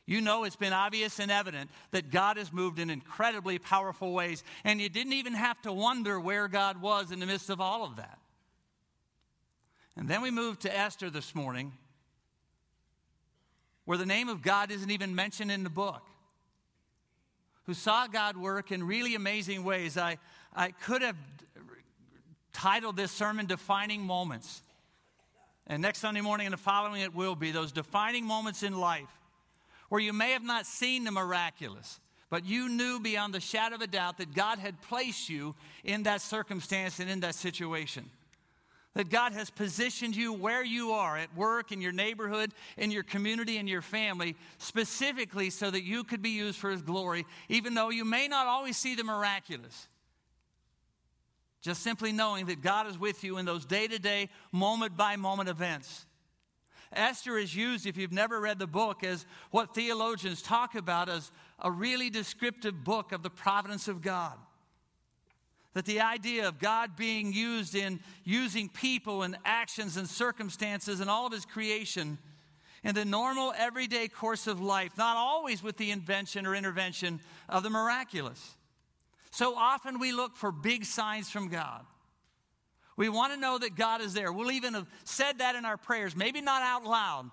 You 0.06 0.20
know 0.20 0.44
it's 0.44 0.56
been 0.56 0.72
obvious 0.72 1.18
and 1.18 1.30
evident 1.30 1.70
that 1.92 2.10
God 2.10 2.36
has 2.36 2.52
moved 2.52 2.78
in 2.78 2.90
incredibly 2.90 3.58
powerful 3.58 4.12
ways, 4.12 4.42
and 4.64 4.80
you 4.80 4.88
didn't 4.88 5.14
even 5.14 5.32
have 5.32 5.62
to 5.62 5.72
wonder 5.72 6.20
where 6.20 6.48
God 6.48 6.82
was 6.82 7.10
in 7.10 7.20
the 7.20 7.26
midst 7.26 7.48
of 7.48 7.60
all 7.60 7.84
of 7.84 7.96
that. 7.96 8.18
And 9.96 10.08
then 10.08 10.20
we 10.20 10.32
move 10.32 10.58
to 10.58 10.76
Esther 10.76 11.08
this 11.10 11.34
morning. 11.34 11.72
where 13.84 13.98
the 13.98 14.06
name 14.06 14.28
of 14.28 14.42
God 14.42 14.70
isn't 14.70 14.90
even 14.90 15.14
mentioned 15.14 15.50
in 15.50 15.62
the 15.62 15.70
book, 15.70 16.02
who 17.66 17.74
saw 17.74 18.06
God 18.06 18.36
work 18.36 18.72
in 18.72 18.84
really 18.84 19.14
amazing 19.14 19.64
ways. 19.64 19.96
I, 19.96 20.18
I 20.54 20.70
could 20.70 21.02
have 21.02 21.16
titled 22.52 22.96
this 22.96 23.10
sermon 23.10 23.46
Defining 23.46 24.02
Moments. 24.02 24.62
And 25.66 25.80
next 25.80 25.98
Sunday 26.00 26.20
morning 26.20 26.46
and 26.46 26.52
the 26.52 26.58
following, 26.58 27.00
it 27.00 27.14
will 27.14 27.34
be 27.34 27.50
those 27.50 27.72
defining 27.72 28.24
moments 28.26 28.62
in 28.62 28.78
life 28.78 29.08
where 29.88 30.00
you 30.00 30.12
may 30.12 30.32
have 30.32 30.42
not 30.42 30.66
seen 30.66 31.04
the 31.04 31.10
miraculous, 31.10 32.00
but 32.30 32.44
you 32.44 32.68
knew 32.68 33.00
beyond 33.00 33.32
the 33.34 33.40
shadow 33.40 33.76
of 33.76 33.80
a 33.80 33.86
doubt 33.86 34.18
that 34.18 34.34
God 34.34 34.58
had 34.58 34.80
placed 34.82 35.28
you 35.28 35.54
in 35.84 36.02
that 36.02 36.20
circumstance 36.20 37.00
and 37.00 37.08
in 37.08 37.20
that 37.20 37.34
situation. 37.34 38.10
That 38.94 39.10
God 39.10 39.32
has 39.32 39.50
positioned 39.50 40.14
you 40.14 40.32
where 40.32 40.64
you 40.64 40.92
are 40.92 41.16
at 41.16 41.36
work, 41.36 41.72
in 41.72 41.80
your 41.80 41.92
neighborhood, 41.92 42.52
in 42.76 42.92
your 42.92 43.02
community, 43.02 43.58
in 43.58 43.66
your 43.66 43.82
family, 43.82 44.36
specifically 44.58 45.50
so 45.50 45.70
that 45.70 45.82
you 45.82 46.04
could 46.04 46.22
be 46.22 46.30
used 46.30 46.58
for 46.58 46.70
His 46.70 46.82
glory, 46.82 47.26
even 47.48 47.74
though 47.74 47.90
you 47.90 48.04
may 48.04 48.28
not 48.28 48.46
always 48.46 48.76
see 48.76 48.94
the 48.94 49.02
miraculous. 49.02 49.88
Just 51.60 51.82
simply 51.82 52.12
knowing 52.12 52.46
that 52.46 52.62
God 52.62 52.86
is 52.86 52.98
with 52.98 53.24
you 53.24 53.38
in 53.38 53.46
those 53.46 53.64
day 53.64 53.88
to 53.88 53.98
day, 53.98 54.28
moment 54.52 54.96
by 54.96 55.16
moment 55.16 55.48
events. 55.48 56.06
Esther 56.92 57.38
is 57.38 57.56
used, 57.56 57.86
if 57.86 57.96
you've 57.96 58.12
never 58.12 58.40
read 58.40 58.58
the 58.58 58.66
book, 58.66 59.02
as 59.02 59.26
what 59.50 59.74
theologians 59.74 60.42
talk 60.42 60.74
about 60.74 61.08
as 61.08 61.32
a 61.58 61.70
really 61.70 62.10
descriptive 62.10 62.84
book 62.84 63.12
of 63.12 63.22
the 63.22 63.30
providence 63.30 63.88
of 63.88 64.02
God. 64.02 64.34
That 65.74 65.84
the 65.84 66.00
idea 66.00 66.48
of 66.48 66.58
God 66.58 66.96
being 66.96 67.32
used 67.32 67.74
in 67.74 68.00
using 68.24 68.68
people 68.68 69.22
and 69.22 69.36
actions 69.44 69.96
and 69.96 70.08
circumstances 70.08 71.00
and 71.00 71.10
all 71.10 71.26
of 71.26 71.32
his 71.32 71.44
creation 71.44 72.18
in 72.84 72.94
the 72.94 73.04
normal 73.04 73.52
everyday 73.56 74.08
course 74.08 74.46
of 74.46 74.60
life, 74.60 74.96
not 74.96 75.16
always 75.16 75.62
with 75.62 75.76
the 75.76 75.90
invention 75.90 76.46
or 76.46 76.54
intervention 76.54 77.18
of 77.48 77.62
the 77.62 77.70
miraculous. 77.70 78.54
So 79.30 79.56
often 79.56 79.98
we 79.98 80.12
look 80.12 80.36
for 80.36 80.52
big 80.52 80.84
signs 80.84 81.28
from 81.28 81.48
God. 81.48 81.84
We 82.96 83.08
want 83.08 83.32
to 83.32 83.40
know 83.40 83.58
that 83.58 83.74
God 83.74 84.00
is 84.00 84.14
there. 84.14 84.32
We'll 84.32 84.52
even 84.52 84.74
have 84.74 84.86
said 85.02 85.38
that 85.38 85.56
in 85.56 85.64
our 85.64 85.76
prayers, 85.76 86.14
maybe 86.14 86.40
not 86.40 86.62
out 86.62 86.84
loud, 86.84 87.30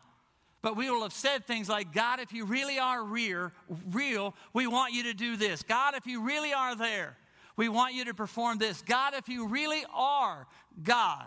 but 0.63 0.75
we 0.75 0.89
will 0.89 1.03
have 1.03 1.13
said 1.13 1.45
things 1.45 1.69
like, 1.69 1.93
God, 1.93 2.19
if 2.19 2.33
you 2.33 2.45
really 2.45 2.79
are 2.79 3.03
real, 3.03 3.51
real, 3.91 4.33
we 4.53 4.65
want 4.65 4.93
you 4.93 5.03
to 5.03 5.13
do 5.13 5.37
this. 5.37 5.61
God, 5.61 5.93
if 5.93 6.07
you 6.07 6.23
really 6.23 6.53
are 6.53 6.75
there, 6.75 7.17
we 7.55 7.69
want 7.69 7.93
you 7.93 8.05
to 8.05 8.13
perform 8.13 8.57
this. 8.57 8.81
God, 8.81 9.13
if 9.13 9.29
you 9.29 9.47
really 9.47 9.83
are 9.93 10.47
God, 10.81 11.25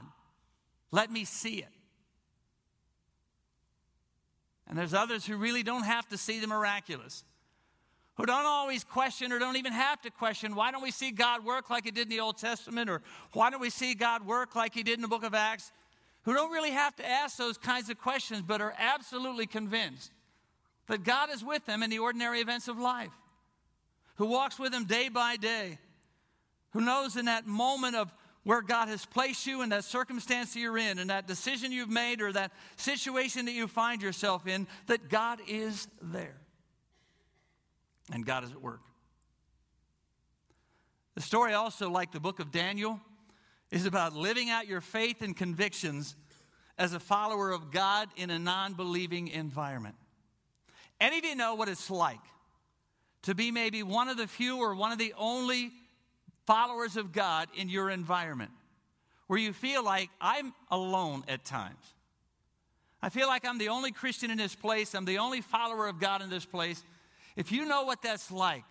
let 0.91 1.11
me 1.11 1.25
see 1.25 1.57
it. 1.57 1.69
And 4.67 4.79
there's 4.79 4.95
others 4.95 5.27
who 5.27 5.37
really 5.37 5.63
don't 5.63 5.85
have 5.85 6.09
to 6.09 6.19
see 6.19 6.41
the 6.41 6.47
miraculous 6.47 7.25
who 8.17 8.27
don't 8.27 8.47
always 8.47 8.85
question 8.85 9.33
or 9.33 9.39
don't 9.39 9.57
even 9.57 9.73
have 9.73 10.01
to 10.03 10.11
question 10.11 10.55
why 10.55 10.71
don't 10.71 10.83
we 10.83 10.91
see 10.91 11.11
God 11.11 11.45
work 11.45 11.71
like 11.71 11.85
He 11.85 11.91
did 11.91 12.05
in 12.05 12.09
the 12.11 12.21
Old 12.21 12.39
Testament 12.39 12.89
or 12.89 13.03
why 13.33 13.51
don't 13.51 13.61
we 13.61 13.71
see 13.71 13.95
God 13.95 14.27
work 14.27 14.55
like 14.55 14.75
He 14.75 14.83
did 14.83 14.95
in 14.95 15.03
the 15.03 15.09
book 15.09 15.25
of 15.25 15.35
Acts, 15.35 15.73
who 16.23 16.33
don't 16.33 16.53
really 16.53 16.71
have 16.71 16.95
to 16.97 17.07
ask 17.07 17.37
those 17.37 17.59
kinds 17.59 17.91
of 17.91 17.99
questions 17.99 18.43
but 18.43 18.61
are 18.61 18.75
absolutely 18.79 19.47
convinced 19.47 20.13
that 20.87 21.03
God 21.03 21.31
is 21.31 21.43
with 21.43 21.65
them 21.67 21.83
in 21.83 21.91
the 21.91 21.99
ordinary 21.99 22.41
events 22.41 22.69
of 22.69 22.79
life, 22.79 23.13
who 24.17 24.27
walks 24.27 24.59
with 24.59 24.71
them 24.71 24.85
day 24.85 25.09
by 25.09 25.37
day, 25.37 25.79
who 26.75 26.81
knows 26.81 27.17
in 27.17 27.25
that 27.27 27.47
moment 27.47 27.97
of 27.97 28.13
where 28.43 28.61
God 28.61 28.89
has 28.89 29.07
placed 29.07 29.47
you 29.47 29.63
in 29.63 29.71
that 29.71 29.85
circumstance 29.85 30.55
you're 30.55 30.77
in, 30.77 30.99
and 30.99 31.09
that 31.09 31.27
decision 31.27 31.73
you've 31.73 31.89
made, 31.89 32.21
or 32.21 32.31
that 32.33 32.53
situation 32.77 33.47
that 33.47 33.53
you 33.53 33.67
find 33.67 34.03
yourself 34.03 34.47
in, 34.47 34.67
that 34.87 35.09
God 35.09 35.41
is 35.49 35.89
there 36.03 36.37
and 38.13 38.27
God 38.27 38.45
is 38.45 38.51
at 38.51 38.61
work. 38.61 38.83
The 41.15 41.23
story, 41.23 41.55
also, 41.55 41.89
like 41.89 42.13
the 42.13 42.21
book 42.21 42.39
of 42.39 42.51
Daniel, 42.51 43.01
is 43.71 43.87
about 43.87 44.15
living 44.15 44.51
out 44.51 44.67
your 44.67 44.83
faith 44.83 45.23
and 45.23 45.35
convictions 45.35 46.17
as 46.77 46.93
a 46.93 47.01
follower 47.01 47.51
of 47.51 47.71
God 47.71 48.09
in 48.17 48.31
a 48.31 48.39
non 48.39 48.75
believing 48.75 49.29
environment. 49.29 49.95
Any 51.01 51.19
of 51.19 51.25
you 51.25 51.37
know 51.37 51.55
what 51.55 51.69
it's 51.69 51.89
like 51.89 52.21
to 53.23 53.35
be 53.35 53.51
maybe 53.51 53.83
one 53.83 54.09
of 54.09 54.17
the 54.17 54.27
few 54.27 54.59
or 54.59 54.75
one 54.75 54.93
of 54.93 54.99
the 54.99 55.15
only 55.17 55.73
followers 56.47 56.97
of 56.97 57.13
God 57.13 57.49
in 57.57 57.69
your 57.69 57.91
environment 57.91 58.51
where 59.27 59.39
you 59.39 59.53
feel 59.53 59.85
like 59.85 60.11
I'm 60.21 60.53
alone 60.71 61.25
at 61.29 61.45
times? 61.45 61.95
I 63.03 63.09
feel 63.09 63.27
like 63.27 63.45
I'm 63.45 63.59
the 63.59 63.69
only 63.69 63.93
Christian 63.93 64.31
in 64.31 64.39
this 64.39 64.55
place, 64.55 64.95
I'm 64.95 65.05
the 65.05 65.19
only 65.19 65.41
follower 65.41 65.89
of 65.89 66.01
God 66.01 66.23
in 66.23 66.31
this 66.31 66.47
place. 66.47 66.83
If 67.37 67.53
you 67.53 67.67
know 67.67 67.85
what 67.85 68.03
that's 68.03 68.31
like, 68.31 68.65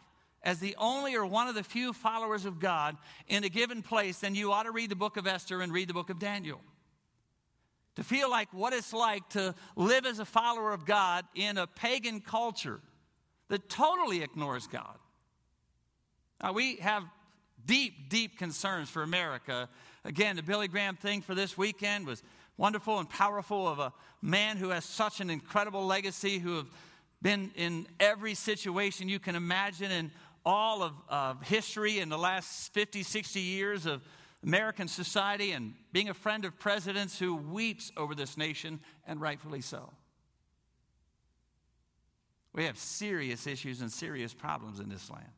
as 0.43 0.59
the 0.59 0.75
only 0.77 1.15
or 1.15 1.25
one 1.25 1.47
of 1.47 1.55
the 1.55 1.63
few 1.63 1.93
followers 1.93 2.45
of 2.45 2.59
God 2.59 2.97
in 3.27 3.43
a 3.43 3.49
given 3.49 3.81
place, 3.81 4.19
then 4.19 4.35
you 4.35 4.51
ought 4.51 4.63
to 4.63 4.71
read 4.71 4.91
the 4.91 4.95
book 4.95 5.17
of 5.17 5.25
Esther 5.25 5.61
and 5.61 5.71
read 5.71 5.87
the 5.87 5.93
book 5.93 6.09
of 6.09 6.19
Daniel. 6.19 6.59
To 7.95 8.03
feel 8.03 8.29
like 8.29 8.51
what 8.53 8.73
it's 8.73 8.91
like 8.91 9.29
to 9.29 9.55
live 9.75 10.05
as 10.05 10.19
a 10.19 10.25
follower 10.25 10.73
of 10.73 10.85
God 10.85 11.25
in 11.35 11.57
a 11.57 11.67
pagan 11.67 12.19
culture 12.19 12.81
that 13.49 13.69
totally 13.69 14.23
ignores 14.23 14.67
God. 14.67 14.97
Now, 16.41 16.53
we 16.53 16.77
have 16.77 17.03
deep, 17.65 18.09
deep 18.09 18.37
concerns 18.37 18.89
for 18.89 19.03
America. 19.03 19.69
Again, 20.03 20.35
the 20.35 20.43
Billy 20.43 20.67
Graham 20.67 20.95
thing 20.95 21.21
for 21.21 21.35
this 21.35 21.57
weekend 21.57 22.05
was 22.05 22.23
wonderful 22.57 22.99
and 22.99 23.09
powerful 23.09 23.67
of 23.67 23.79
a 23.79 23.93
man 24.21 24.57
who 24.57 24.69
has 24.69 24.85
such 24.85 25.19
an 25.19 25.29
incredible 25.29 25.85
legacy, 25.85 26.39
who 26.39 26.57
have 26.57 26.67
been 27.21 27.51
in 27.55 27.87
every 27.99 28.33
situation 28.33 29.09
you 29.09 29.19
can 29.19 29.35
imagine 29.35 29.91
in 29.91 30.11
all 30.45 30.83
of, 30.83 30.93
of 31.07 31.41
history 31.41 31.99
in 31.99 32.09
the 32.09 32.17
last 32.17 32.73
50, 32.73 33.03
60 33.03 33.39
years 33.39 33.85
of 33.85 34.01
American 34.43 34.87
society 34.87 35.51
and 35.51 35.73
being 35.93 36.09
a 36.09 36.13
friend 36.13 36.43
of 36.43 36.59
presidents 36.59 37.17
who 37.17 37.35
weeps 37.35 37.91
over 37.95 38.13
this 38.13 38.37
nation, 38.37 38.81
and 39.07 39.21
rightfully 39.21 39.61
so. 39.61 39.89
We 42.53 42.65
have 42.65 42.77
serious 42.77 43.47
issues 43.47 43.81
and 43.81 43.91
serious 43.91 44.33
problems 44.33 44.79
in 44.79 44.89
this 44.89 45.09
land. 45.09 45.31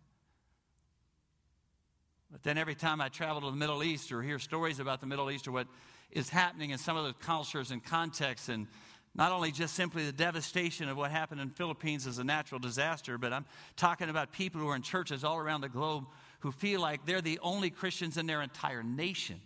But 2.35 2.43
then 2.43 2.57
every 2.57 2.75
time 2.75 2.99
I 2.99 3.07
travel 3.07 3.39
to 3.39 3.49
the 3.49 3.55
Middle 3.55 3.81
East 3.81 4.11
or 4.11 4.21
hear 4.21 4.39
stories 4.39 4.81
about 4.81 4.99
the 4.99 5.07
Middle 5.07 5.31
East 5.31 5.47
or 5.47 5.53
what 5.53 5.67
is 6.11 6.27
happening 6.27 6.71
in 6.71 6.77
some 6.77 6.97
of 6.97 7.05
the 7.05 7.13
cultures 7.13 7.71
and 7.71 7.81
contexts 7.81 8.49
and 8.49 8.67
not 9.15 9.31
only 9.31 9.53
just 9.53 9.73
simply 9.73 10.05
the 10.05 10.11
devastation 10.11 10.89
of 10.89 10.97
what 10.97 11.11
happened 11.11 11.39
in 11.39 11.47
the 11.47 11.53
Philippines 11.53 12.05
as 12.05 12.19
a 12.19 12.25
natural 12.25 12.59
disaster, 12.59 13.17
but 13.17 13.31
I'm 13.31 13.45
talking 13.77 14.09
about 14.09 14.33
people 14.33 14.59
who 14.59 14.67
are 14.67 14.75
in 14.75 14.81
churches 14.81 15.23
all 15.23 15.37
around 15.37 15.61
the 15.61 15.69
globe 15.69 16.07
who 16.41 16.51
feel 16.51 16.81
like 16.81 17.05
they're 17.05 17.21
the 17.21 17.39
only 17.39 17.69
Christians 17.69 18.17
in 18.17 18.25
their 18.25 18.41
entire 18.41 18.83
nation. 18.83 19.39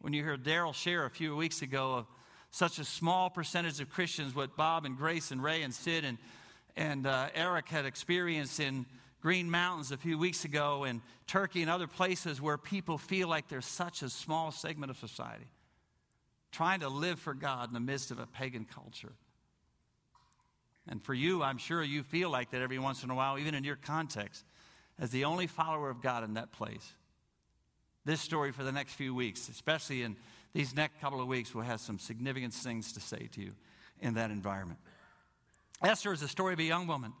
When 0.00 0.14
you 0.14 0.24
heard 0.24 0.42
Daryl 0.42 0.72
share 0.72 1.04
a 1.04 1.10
few 1.10 1.36
weeks 1.36 1.60
ago 1.60 1.92
of 1.92 2.06
such 2.50 2.78
a 2.78 2.86
small 2.86 3.28
percentage 3.28 3.82
of 3.82 3.90
Christians, 3.90 4.34
what 4.34 4.56
Bob 4.56 4.86
and 4.86 4.96
Grace 4.96 5.30
and 5.30 5.42
Ray 5.42 5.60
and 5.60 5.74
Sid 5.74 6.06
and, 6.06 6.16
and 6.74 7.06
uh, 7.06 7.28
Eric 7.34 7.68
had 7.68 7.84
experienced 7.84 8.60
in 8.60 8.86
Green 9.20 9.50
Mountains 9.50 9.92
a 9.92 9.96
few 9.96 10.18
weeks 10.18 10.44
ago, 10.44 10.84
and 10.84 11.02
Turkey 11.26 11.62
and 11.62 11.70
other 11.70 11.86
places 11.86 12.40
where 12.40 12.56
people 12.56 12.96
feel 12.96 13.28
like 13.28 13.48
they're 13.48 13.60
such 13.60 14.02
a 14.02 14.08
small 14.08 14.50
segment 14.50 14.90
of 14.90 14.98
society 14.98 15.46
trying 16.52 16.80
to 16.80 16.88
live 16.88 17.18
for 17.18 17.34
God 17.34 17.68
in 17.68 17.74
the 17.74 17.80
midst 17.80 18.10
of 18.10 18.18
a 18.18 18.26
pagan 18.26 18.64
culture. 18.64 19.12
And 20.88 21.02
for 21.02 21.14
you, 21.14 21.42
I'm 21.42 21.58
sure 21.58 21.82
you 21.82 22.02
feel 22.02 22.30
like 22.30 22.50
that 22.50 22.62
every 22.62 22.78
once 22.78 23.04
in 23.04 23.10
a 23.10 23.14
while, 23.14 23.38
even 23.38 23.54
in 23.54 23.62
your 23.62 23.76
context, 23.76 24.44
as 24.98 25.10
the 25.10 25.24
only 25.24 25.46
follower 25.46 25.90
of 25.90 26.02
God 26.02 26.24
in 26.24 26.34
that 26.34 26.50
place. 26.50 26.94
This 28.04 28.20
story 28.20 28.50
for 28.50 28.64
the 28.64 28.72
next 28.72 28.94
few 28.94 29.14
weeks, 29.14 29.48
especially 29.48 30.02
in 30.02 30.16
these 30.52 30.74
next 30.74 31.00
couple 31.00 31.20
of 31.20 31.28
weeks, 31.28 31.54
will 31.54 31.62
have 31.62 31.80
some 31.80 31.98
significant 31.98 32.52
things 32.52 32.92
to 32.94 33.00
say 33.00 33.28
to 33.32 33.40
you 33.40 33.52
in 34.00 34.14
that 34.14 34.30
environment. 34.30 34.80
Esther 35.82 36.12
is 36.12 36.22
a 36.22 36.28
story 36.28 36.54
of 36.54 36.58
a 36.58 36.64
young 36.64 36.86
woman 36.86 37.12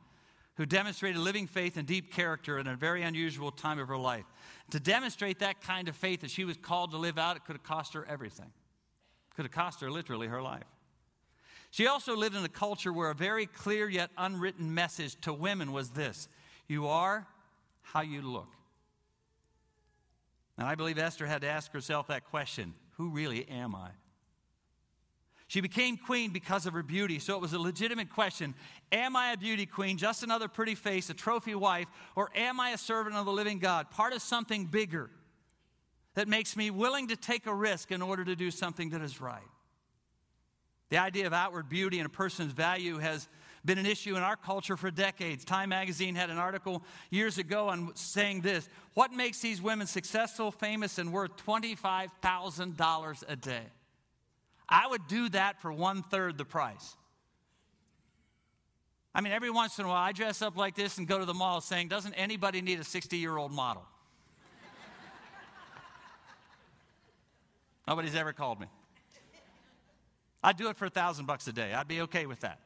who 0.60 0.66
demonstrated 0.66 1.18
living 1.18 1.46
faith 1.46 1.78
and 1.78 1.86
deep 1.88 2.12
character 2.12 2.58
in 2.58 2.66
a 2.66 2.76
very 2.76 3.00
unusual 3.00 3.50
time 3.50 3.78
of 3.78 3.88
her 3.88 3.96
life. 3.96 4.26
To 4.72 4.78
demonstrate 4.78 5.38
that 5.38 5.62
kind 5.62 5.88
of 5.88 5.96
faith 5.96 6.20
that 6.20 6.30
she 6.30 6.44
was 6.44 6.58
called 6.58 6.90
to 6.90 6.98
live 6.98 7.16
out, 7.16 7.38
it 7.38 7.46
could 7.46 7.56
have 7.56 7.62
cost 7.62 7.94
her 7.94 8.04
everything. 8.06 8.52
Could 9.34 9.46
have 9.46 9.52
cost 9.52 9.80
her 9.80 9.90
literally 9.90 10.26
her 10.26 10.42
life. 10.42 10.66
She 11.70 11.86
also 11.86 12.14
lived 12.14 12.36
in 12.36 12.44
a 12.44 12.48
culture 12.50 12.92
where 12.92 13.08
a 13.08 13.14
very 13.14 13.46
clear 13.46 13.88
yet 13.88 14.10
unwritten 14.18 14.74
message 14.74 15.18
to 15.22 15.32
women 15.32 15.72
was 15.72 15.92
this 15.92 16.28
You 16.68 16.88
are 16.88 17.26
how 17.80 18.02
you 18.02 18.20
look. 18.20 18.52
And 20.58 20.68
I 20.68 20.74
believe 20.74 20.98
Esther 20.98 21.24
had 21.24 21.40
to 21.40 21.48
ask 21.48 21.72
herself 21.72 22.08
that 22.08 22.26
question 22.26 22.74
Who 22.98 23.08
really 23.08 23.48
am 23.48 23.74
I? 23.74 23.92
She 25.50 25.60
became 25.60 25.96
queen 25.96 26.30
because 26.30 26.64
of 26.64 26.74
her 26.74 26.82
beauty, 26.82 27.18
so 27.18 27.34
it 27.34 27.40
was 27.40 27.52
a 27.52 27.58
legitimate 27.58 28.08
question 28.08 28.54
Am 28.92 29.16
I 29.16 29.32
a 29.32 29.36
beauty 29.36 29.66
queen, 29.66 29.98
just 29.98 30.22
another 30.22 30.48
pretty 30.48 30.74
face, 30.74 31.10
a 31.10 31.14
trophy 31.14 31.54
wife, 31.54 31.88
or 32.16 32.30
am 32.34 32.60
I 32.60 32.70
a 32.70 32.78
servant 32.78 33.16
of 33.16 33.26
the 33.26 33.32
living 33.32 33.58
God, 33.58 33.90
part 33.90 34.12
of 34.12 34.22
something 34.22 34.66
bigger? 34.66 35.10
that 36.14 36.28
makes 36.28 36.56
me 36.56 36.70
willing 36.70 37.08
to 37.08 37.16
take 37.16 37.46
a 37.46 37.54
risk 37.54 37.90
in 37.90 38.02
order 38.02 38.24
to 38.24 38.36
do 38.36 38.50
something 38.50 38.90
that 38.90 39.00
is 39.00 39.20
right. 39.20 39.40
The 40.88 40.98
idea 40.98 41.26
of 41.26 41.32
outward 41.32 41.68
beauty 41.68 41.98
and 41.98 42.06
a 42.06 42.10
person's 42.10 42.52
value 42.52 42.98
has 42.98 43.28
been 43.64 43.78
an 43.78 43.86
issue 43.86 44.16
in 44.16 44.22
our 44.22 44.36
culture 44.36 44.76
for 44.76 44.90
decades. 44.90 45.44
Time 45.44 45.68
magazine 45.68 46.14
had 46.14 46.30
an 46.30 46.38
article 46.38 46.82
years 47.10 47.38
ago 47.38 47.68
on 47.68 47.92
saying 47.94 48.40
this 48.40 48.68
What 48.94 49.12
makes 49.12 49.40
these 49.40 49.62
women 49.62 49.86
successful, 49.86 50.50
famous, 50.50 50.98
and 50.98 51.12
worth 51.12 51.36
$25,000 51.36 53.24
a 53.28 53.36
day? 53.36 53.62
I 54.70 54.86
would 54.86 55.08
do 55.08 55.28
that 55.30 55.60
for 55.60 55.72
one 55.72 56.02
third 56.02 56.38
the 56.38 56.44
price. 56.44 56.96
I 59.12 59.20
mean, 59.20 59.32
every 59.32 59.50
once 59.50 59.78
in 59.78 59.84
a 59.84 59.88
while, 59.88 59.96
I 59.96 60.12
dress 60.12 60.40
up 60.40 60.56
like 60.56 60.76
this 60.76 60.98
and 60.98 61.08
go 61.08 61.18
to 61.18 61.24
the 61.24 61.34
mall 61.34 61.60
saying, 61.60 61.88
Doesn't 61.88 62.14
anybody 62.14 62.62
need 62.62 62.78
a 62.78 62.84
60 62.84 63.16
year 63.16 63.36
old 63.36 63.50
model? 63.50 63.84
Nobody's 67.88 68.14
ever 68.14 68.32
called 68.32 68.60
me. 68.60 68.68
I'd 70.44 70.56
do 70.56 70.68
it 70.68 70.76
for 70.76 70.86
a 70.86 70.90
thousand 70.90 71.26
bucks 71.26 71.48
a 71.48 71.52
day. 71.52 71.74
I'd 71.74 71.88
be 71.88 72.02
okay 72.02 72.26
with 72.26 72.40
that. 72.40 72.60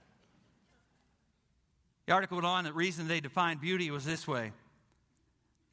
The 2.07 2.13
article 2.13 2.37
went 2.37 2.47
on, 2.47 2.65
the 2.65 2.73
reason 2.75 3.09
they 3.09 3.21
defined 3.21 3.63
beauty 3.63 3.91
was 3.91 4.05
this 4.05 4.29
way. 4.29 4.53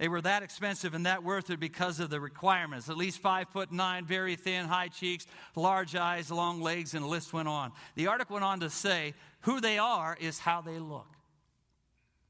They 0.01 0.07
were 0.07 0.21
that 0.21 0.41
expensive 0.41 0.95
and 0.95 1.05
that 1.05 1.23
worth 1.23 1.51
it 1.51 1.59
because 1.59 1.99
of 1.99 2.09
the 2.09 2.19
requirements. 2.19 2.89
At 2.89 2.97
least 2.97 3.19
five 3.19 3.49
foot 3.49 3.71
nine, 3.71 4.03
very 4.03 4.35
thin, 4.35 4.65
high 4.65 4.87
cheeks, 4.87 5.27
large 5.55 5.95
eyes, 5.95 6.31
long 6.31 6.59
legs, 6.59 6.95
and 6.95 7.03
the 7.03 7.07
list 7.07 7.33
went 7.33 7.47
on. 7.47 7.71
The 7.93 8.07
article 8.07 8.33
went 8.33 8.43
on 8.43 8.61
to 8.61 8.71
say 8.71 9.13
who 9.41 9.61
they 9.61 9.77
are 9.77 10.17
is 10.19 10.39
how 10.39 10.61
they 10.61 10.79
look. 10.79 11.05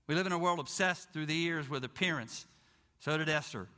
We 0.05 0.15
live 0.15 0.25
in 0.25 0.33
a 0.33 0.37
world 0.37 0.59
obsessed 0.59 1.13
through 1.13 1.27
the 1.27 1.33
years 1.33 1.69
with 1.69 1.85
appearance. 1.85 2.45
So 2.99 3.17
did 3.17 3.29
Esther. 3.29 3.69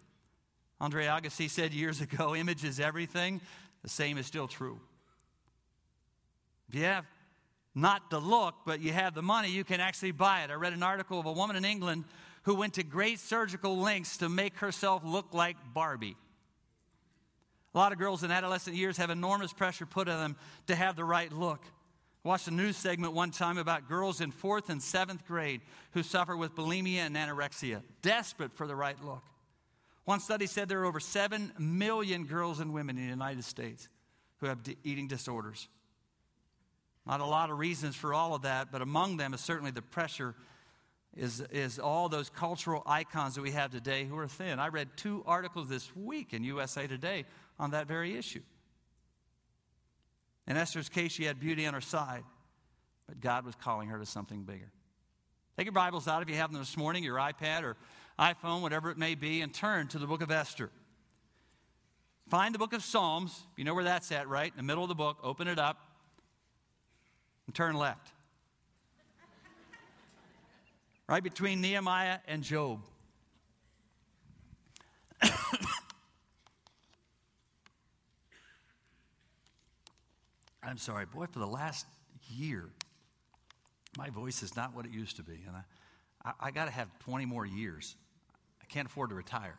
Andre 0.82 1.06
Agassi 1.06 1.48
said 1.48 1.72
years 1.72 2.02
ago, 2.02 2.36
image 2.36 2.64
is 2.64 2.80
everything. 2.80 3.42
The 3.84 3.90
same 3.90 4.18
is 4.18 4.26
still 4.26 4.48
true. 4.48 4.80
If 6.68 6.74
you 6.74 6.86
have 6.86 7.06
not 7.76 8.10
the 8.10 8.20
look, 8.20 8.56
but 8.66 8.82
you 8.82 8.92
have 8.92 9.14
the 9.14 9.22
money, 9.22 9.52
you 9.52 9.64
can 9.64 9.80
actually 9.80 10.14
buy 10.14 10.42
it. 10.42 10.50
I 10.50 10.56
read 10.56 10.74
an 10.74 10.82
article 10.82 11.20
of 11.20 11.28
a 11.28 11.32
woman 11.32 11.56
in 11.56 11.64
England 11.64 12.06
who 12.44 12.56
went 12.56 12.76
to 12.76 12.84
great 12.84 13.20
surgical 13.20 13.78
lengths 13.78 14.18
to 14.18 14.30
make 14.30 14.58
herself 14.58 15.02
look 15.06 15.34
like 15.34 15.58
Barbie. 15.74 16.16
A 17.74 17.78
lot 17.78 17.92
of 17.92 17.98
girls 17.98 18.24
in 18.24 18.32
adolescent 18.32 18.76
years 18.76 18.98
have 18.98 19.10
enormous 19.10 19.52
pressure 19.52 19.86
put 19.86 20.08
on 20.08 20.20
them 20.20 20.36
to 20.68 20.76
have 20.76 20.96
the 20.96 21.06
right 21.06 21.32
look. 21.32 21.62
I 22.24 22.30
watched 22.30 22.48
a 22.48 22.52
news 22.52 22.78
segment 22.78 23.14
one 23.14 23.32
time 23.32 23.58
about 23.58 23.90
girls 23.90 24.22
in 24.22 24.32
fourth 24.32 24.70
and 24.70 24.82
seventh 24.82 25.26
grade 25.26 25.62
who 25.92 26.04
suffer 26.04 26.38
with 26.38 26.56
bulimia 26.56 27.00
and 27.00 27.16
anorexia, 27.16 27.82
desperate 28.02 28.54
for 28.54 28.68
the 28.68 28.76
right 28.76 29.02
look. 29.04 29.24
One 30.06 30.20
study 30.20 30.48
said 30.48 30.70
there 30.70 30.82
are 30.82 30.86
over 30.86 31.00
7 31.00 31.54
million 31.58 32.26
girls 32.26 32.60
and 32.60 32.74
women 32.74 32.98
in 32.98 33.04
the 33.04 33.10
United 33.10 33.44
States 33.44 33.88
who 34.38 34.48
have 34.48 34.60
eating 34.84 35.08
disorders. 35.08 35.68
Not 37.06 37.20
a 37.20 37.26
lot 37.26 37.50
of 37.50 37.58
reasons 37.58 37.96
for 37.96 38.14
all 38.14 38.36
of 38.36 38.44
that, 38.44 38.72
but 38.72 38.82
among 38.82 39.18
them 39.18 39.34
is 39.34 39.42
certainly 39.42 39.72
the 39.72 39.82
pressure 39.82 40.36
is, 41.16 41.42
is 41.52 41.80
all 41.80 42.10
those 42.10 42.30
cultural 42.30 42.84
icons 42.86 43.36
that 43.36 43.42
we 43.42 43.52
have 43.52 43.72
today 43.72 44.06
who 44.06 44.18
are 44.18 44.28
thin. 44.28 44.60
I 44.60 44.70
read 44.70 44.90
two 44.96 45.24
articles 45.26 45.70
this 45.70 45.96
week 45.96 46.34
in 46.34 46.44
USA 46.44 46.88
Today 46.88 47.26
on 47.60 47.72
that 47.72 47.88
very 47.88 48.18
issue. 48.18 48.42
In 50.48 50.58
Esther's 50.58 50.90
case, 50.90 51.12
she 51.12 51.24
had 51.24 51.40
beauty 51.40 51.66
on 51.66 51.74
her 51.74 51.82
side, 51.82 52.24
but 53.08 53.22
God 53.22 53.46
was 53.46 53.56
calling 53.56 53.90
her 53.90 54.00
to 54.00 54.06
something 54.06 54.44
bigger. 54.44 54.72
Take 55.58 55.66
your 55.66 55.74
Bibles 55.74 56.08
out 56.08 56.22
if 56.24 56.30
you 56.30 56.36
have 56.36 56.52
them 56.52 56.60
this 56.60 56.76
morning, 56.76 57.04
your 57.04 57.18
iPad 57.18 57.64
or 57.64 57.78
iPhone, 58.20 58.62
whatever 58.62 58.90
it 58.90 58.98
may 58.98 59.16
be, 59.16 59.42
and 59.42 59.54
turn 59.54 59.88
to 59.90 60.00
the 60.00 60.08
book 60.08 60.22
of 60.22 60.32
Esther. 60.32 60.72
Find 62.30 62.56
the 62.56 62.60
book 62.60 62.74
of 62.74 62.84
Psalms. 62.84 63.44
You 63.56 63.64
know 63.64 63.76
where 63.76 63.84
that's 63.84 64.12
at, 64.12 64.28
right? 64.28 64.52
In 64.52 64.58
the 64.58 64.64
middle 64.64 64.84
of 64.84 64.90
the 64.90 64.96
book. 64.96 65.18
Open 65.24 65.48
it 65.48 65.60
up 65.60 65.78
and 67.46 67.54
turn 67.54 67.76
left. 67.76 68.12
Right 71.08 71.24
between 71.24 71.62
Nehemiah 71.62 72.20
and 72.28 72.44
Job. 72.44 72.82
I'm 80.64 80.78
sorry, 80.78 81.06
boy, 81.06 81.28
for 81.28 81.40
the 81.40 81.48
last 81.48 81.86
year, 82.30 82.70
my 83.98 84.10
voice 84.10 84.44
is 84.44 84.56
not 84.56 84.76
what 84.76 84.86
it 84.86 84.92
used 84.92 85.18
to 85.18 85.24
be. 85.24 85.40
And 85.48 85.56
I, 85.56 85.64
I, 86.26 86.34
I 86.48 86.52
got 86.52 86.66
to 86.66 86.72
have 86.72 86.88
20 87.00 87.26
more 87.26 87.46
years. 87.46 87.96
I 88.62 88.66
can't 88.66 88.88
afford 88.88 89.10
to 89.10 89.16
retire. 89.16 89.56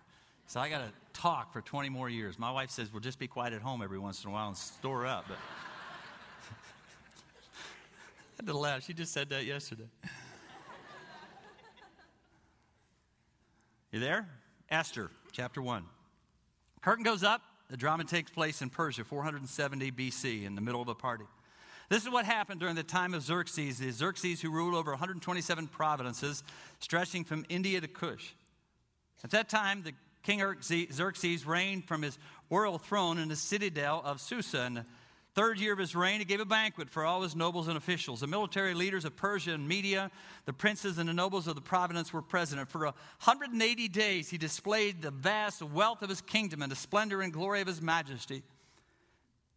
So 0.47 0.61
I 0.61 0.69
got 0.69 0.79
to 0.79 0.93
talk 1.13 1.53
for 1.53 1.61
20 1.61 1.89
more 1.89 2.09
years. 2.09 2.39
My 2.39 2.51
wife 2.51 2.71
says, 2.71 2.93
well, 2.93 3.01
just 3.01 3.19
be 3.19 3.27
quiet 3.27 3.53
at 3.53 3.63
home 3.63 3.83
every 3.83 3.99
once 3.99 4.25
in 4.25 4.31
a 4.31 4.33
while 4.33 4.49
and 4.49 4.57
store 4.57 5.07
up. 5.07 5.25
But 5.29 5.39
I 6.51 8.37
had 8.39 8.47
to 8.47 8.57
laugh. 8.57 8.85
She 8.85 8.93
just 8.93 9.13
said 9.13 9.31
that 9.31 9.45
yesterday. 9.45 9.89
You 13.95 14.01
there? 14.01 14.27
Esther, 14.71 15.09
chapter 15.31 15.63
1. 15.63 15.85
Curtain 16.83 17.05
goes 17.05 17.23
up. 17.23 17.43
The 17.71 17.77
drama 17.77 18.03
takes 18.03 18.29
place 18.29 18.61
in 18.61 18.69
Persia, 18.69 19.05
470 19.05 19.93
BC, 19.93 20.45
in 20.45 20.57
the 20.57 20.61
middle 20.61 20.83
of 20.83 20.89
a 20.89 20.97
party. 20.97 21.27
This 21.91 22.03
is 22.03 22.11
what 22.11 22.25
happened 22.25 22.59
during 22.59 22.75
the 22.75 22.83
time 22.83 23.15
of 23.15 23.23
Xerxes, 23.23 23.79
the 23.79 23.93
Xerxes 23.93 24.41
who 24.41 24.51
ruled 24.51 24.75
over 24.75 24.91
127 24.91 25.69
provinces, 25.69 26.43
stretching 26.81 27.23
from 27.23 27.47
India 27.49 27.81
to 27.81 27.87
Kush. 27.87 28.33
At 29.23 29.31
that 29.31 29.49
time, 29.49 29.85
the 29.85 29.93
King 30.25 30.43
Xerxes 30.61 31.47
reigned 31.47 31.85
from 31.85 32.03
his 32.03 32.19
royal 32.51 32.79
throne 32.79 33.19
in 33.19 33.29
the 33.29 33.37
citadel 33.37 34.03
of 34.05 34.21
Susa. 34.21 34.63
And 34.63 34.85
Third 35.35 35.59
year 35.59 35.73
of 35.73 35.81
his 35.81 35.97
reign, 35.97 36.21
he 36.21 36.25
gave 36.25 36.39
a 36.39 36.45
banquet 36.45 36.89
for 36.89 37.05
all 37.05 37.23
his 37.23 37.35
nobles 37.35 37.67
and 37.67 37.77
officials. 37.77 38.21
The 38.21 38.29
military 38.29 38.73
leaders 38.73 39.05
of 39.05 39.17
Persia 39.17 39.53
and 39.53 39.67
Media, 39.67 40.13
the 40.45 40.53
princes 40.53 40.99
and 40.99 41.09
the 41.09 41.13
nobles 41.13 41.49
of 41.49 41.57
the 41.57 41.61
province 41.61 42.13
were 42.13 42.23
present. 42.23 42.69
For 42.69 42.85
180 42.85 43.89
days, 43.89 44.31
he 44.31 44.39
displayed 44.39 45.03
the 45.03 45.11
vast 45.11 45.61
wealth 45.61 46.03
of 46.03 46.09
his 46.09 46.21
kingdom 46.21 46.63
and 46.63 46.71
the 46.71 46.77
splendor 46.77 47.21
and 47.21 47.33
glory 47.33 47.61
of 47.61 47.67
his 47.67 47.83
majesty. 47.83 48.45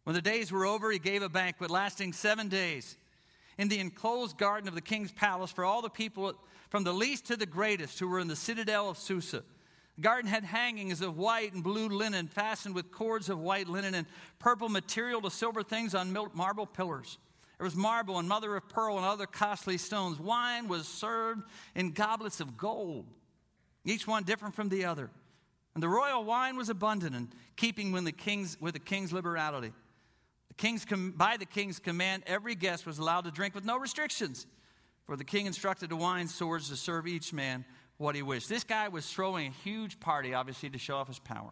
When 0.02 0.14
the 0.14 0.22
days 0.22 0.50
were 0.50 0.66
over, 0.66 0.90
he 0.90 0.98
gave 0.98 1.22
a 1.22 1.28
banquet 1.28 1.70
lasting 1.70 2.12
seven 2.12 2.48
days 2.48 2.96
in 3.56 3.68
the 3.68 3.78
enclosed 3.78 4.36
garden 4.36 4.66
of 4.66 4.74
the 4.74 4.80
king's 4.80 5.12
palace 5.12 5.52
for 5.52 5.64
all 5.64 5.80
the 5.80 5.90
people, 5.90 6.32
from 6.70 6.82
the 6.82 6.92
least 6.92 7.26
to 7.26 7.36
the 7.36 7.46
greatest, 7.46 8.00
who 8.00 8.08
were 8.08 8.18
in 8.18 8.26
the 8.26 8.34
citadel 8.34 8.90
of 8.90 8.98
Susa. 8.98 9.44
Garden 10.00 10.30
had 10.30 10.44
hangings 10.44 11.00
of 11.00 11.16
white 11.16 11.52
and 11.52 11.62
blue 11.62 11.88
linen 11.88 12.28
fastened 12.28 12.74
with 12.74 12.92
cords 12.92 13.28
of 13.28 13.38
white 13.38 13.68
linen 13.68 13.94
and 13.94 14.06
purple 14.38 14.68
material 14.68 15.20
to 15.22 15.30
silver 15.30 15.62
things 15.62 15.94
on 15.94 16.16
marble 16.34 16.66
pillars. 16.66 17.18
There 17.58 17.64
was 17.64 17.74
marble 17.74 18.18
and 18.18 18.28
mother 18.28 18.54
of 18.54 18.68
pearl 18.68 18.96
and 18.96 19.04
other 19.04 19.26
costly 19.26 19.78
stones. 19.78 20.20
Wine 20.20 20.68
was 20.68 20.86
served 20.86 21.42
in 21.74 21.90
goblets 21.90 22.38
of 22.38 22.56
gold, 22.56 23.06
each 23.84 24.06
one 24.06 24.22
different 24.22 24.54
from 24.54 24.68
the 24.68 24.84
other. 24.84 25.10
And 25.74 25.82
the 25.82 25.88
royal 25.88 26.22
wine 26.24 26.56
was 26.56 26.68
abundant 26.68 27.16
in 27.16 27.28
keeping 27.56 27.90
with 27.90 28.04
the 28.04 28.12
king's, 28.12 28.60
with 28.60 28.74
the 28.74 28.80
king's 28.80 29.12
liberality. 29.12 29.72
The 30.48 30.54
king's 30.54 30.86
by 31.16 31.36
the 31.36 31.44
king's 31.44 31.80
command, 31.80 32.22
every 32.26 32.54
guest 32.54 32.86
was 32.86 32.98
allowed 32.98 33.24
to 33.24 33.32
drink 33.32 33.54
with 33.54 33.64
no 33.64 33.76
restrictions. 33.76 34.46
For 35.06 35.16
the 35.16 35.24
king 35.24 35.46
instructed 35.46 35.90
the 35.90 35.96
wine 35.96 36.28
stewards 36.28 36.68
to 36.68 36.76
serve 36.76 37.08
each 37.08 37.32
man 37.32 37.64
what 37.98 38.14
he 38.14 38.22
wished. 38.22 38.48
This 38.48 38.64
guy 38.64 38.88
was 38.88 39.08
throwing 39.08 39.48
a 39.48 39.50
huge 39.62 40.00
party, 40.00 40.32
obviously, 40.32 40.70
to 40.70 40.78
show 40.78 40.96
off 40.96 41.08
his 41.08 41.18
power. 41.18 41.50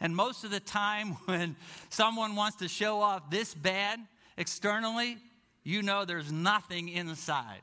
And 0.00 0.14
most 0.14 0.44
of 0.44 0.50
the 0.50 0.60
time, 0.60 1.12
when 1.24 1.56
someone 1.88 2.36
wants 2.36 2.58
to 2.58 2.68
show 2.68 3.00
off 3.00 3.30
this 3.30 3.54
bad 3.54 4.00
externally, 4.36 5.16
you 5.64 5.82
know 5.82 6.04
there's 6.04 6.30
nothing 6.30 6.88
inside. 6.88 7.62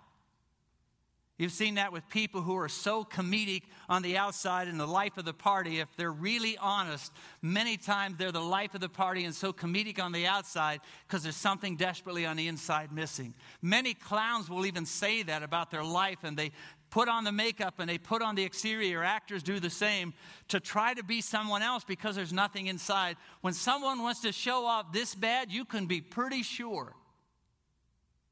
You've 1.40 1.54
seen 1.54 1.76
that 1.76 1.94
with 1.94 2.08
people 2.10 2.42
who 2.42 2.58
are 2.58 2.68
so 2.68 3.06
comedic 3.06 3.64
on 3.88 4.02
the 4.02 4.18
outside 4.18 4.68
in 4.68 4.78
the 4.78 4.86
life 4.86 5.18
of 5.18 5.24
the 5.24 5.34
party. 5.34 5.80
If 5.80 5.88
they're 5.96 6.12
really 6.12 6.58
honest, 6.58 7.14
many 7.42 7.78
times 7.78 8.18
they're 8.18 8.34
the 8.34 8.42
life 8.42 8.76
of 8.76 8.82
the 8.82 8.90
party 8.90 9.24
and 9.24 9.34
so 9.34 9.54
comedic 9.54 10.04
on 10.04 10.12
the 10.12 10.28
outside 10.28 10.82
because 11.08 11.24
there's 11.24 11.38
something 11.38 11.78
desperately 11.78 12.26
on 12.26 12.36
the 12.36 12.50
inside 12.50 12.92
missing. 12.92 13.34
Many 13.62 13.94
clowns 13.94 14.50
will 14.50 14.66
even 14.66 14.86
say 14.86 15.24
that 15.24 15.42
about 15.42 15.72
their 15.72 15.84
life 15.84 16.26
and 16.26 16.36
they 16.36 16.52
put 16.90 17.08
on 17.08 17.24
the 17.24 17.32
makeup 17.32 17.76
and 17.80 17.90
they 17.90 17.98
put 17.98 18.22
on 18.22 18.36
the 18.36 18.44
exterior. 18.44 19.04
Actors 19.04 19.44
do 19.44 19.60
the 19.60 19.70
same 19.70 20.14
to 20.48 20.60
try 20.60 20.94
to 20.94 21.04
be 21.04 21.22
someone 21.22 21.62
else 21.62 21.84
because 21.84 22.16
there's 22.16 22.34
nothing 22.34 22.68
inside. 22.68 23.18
When 23.42 23.54
someone 23.54 24.02
wants 24.02 24.22
to 24.22 24.32
show 24.32 24.66
off 24.66 24.92
this 24.92 25.16
bad, 25.16 25.52
you 25.52 25.66
can 25.66 25.86
be 25.86 26.02
pretty 26.02 26.44
sure 26.44 26.94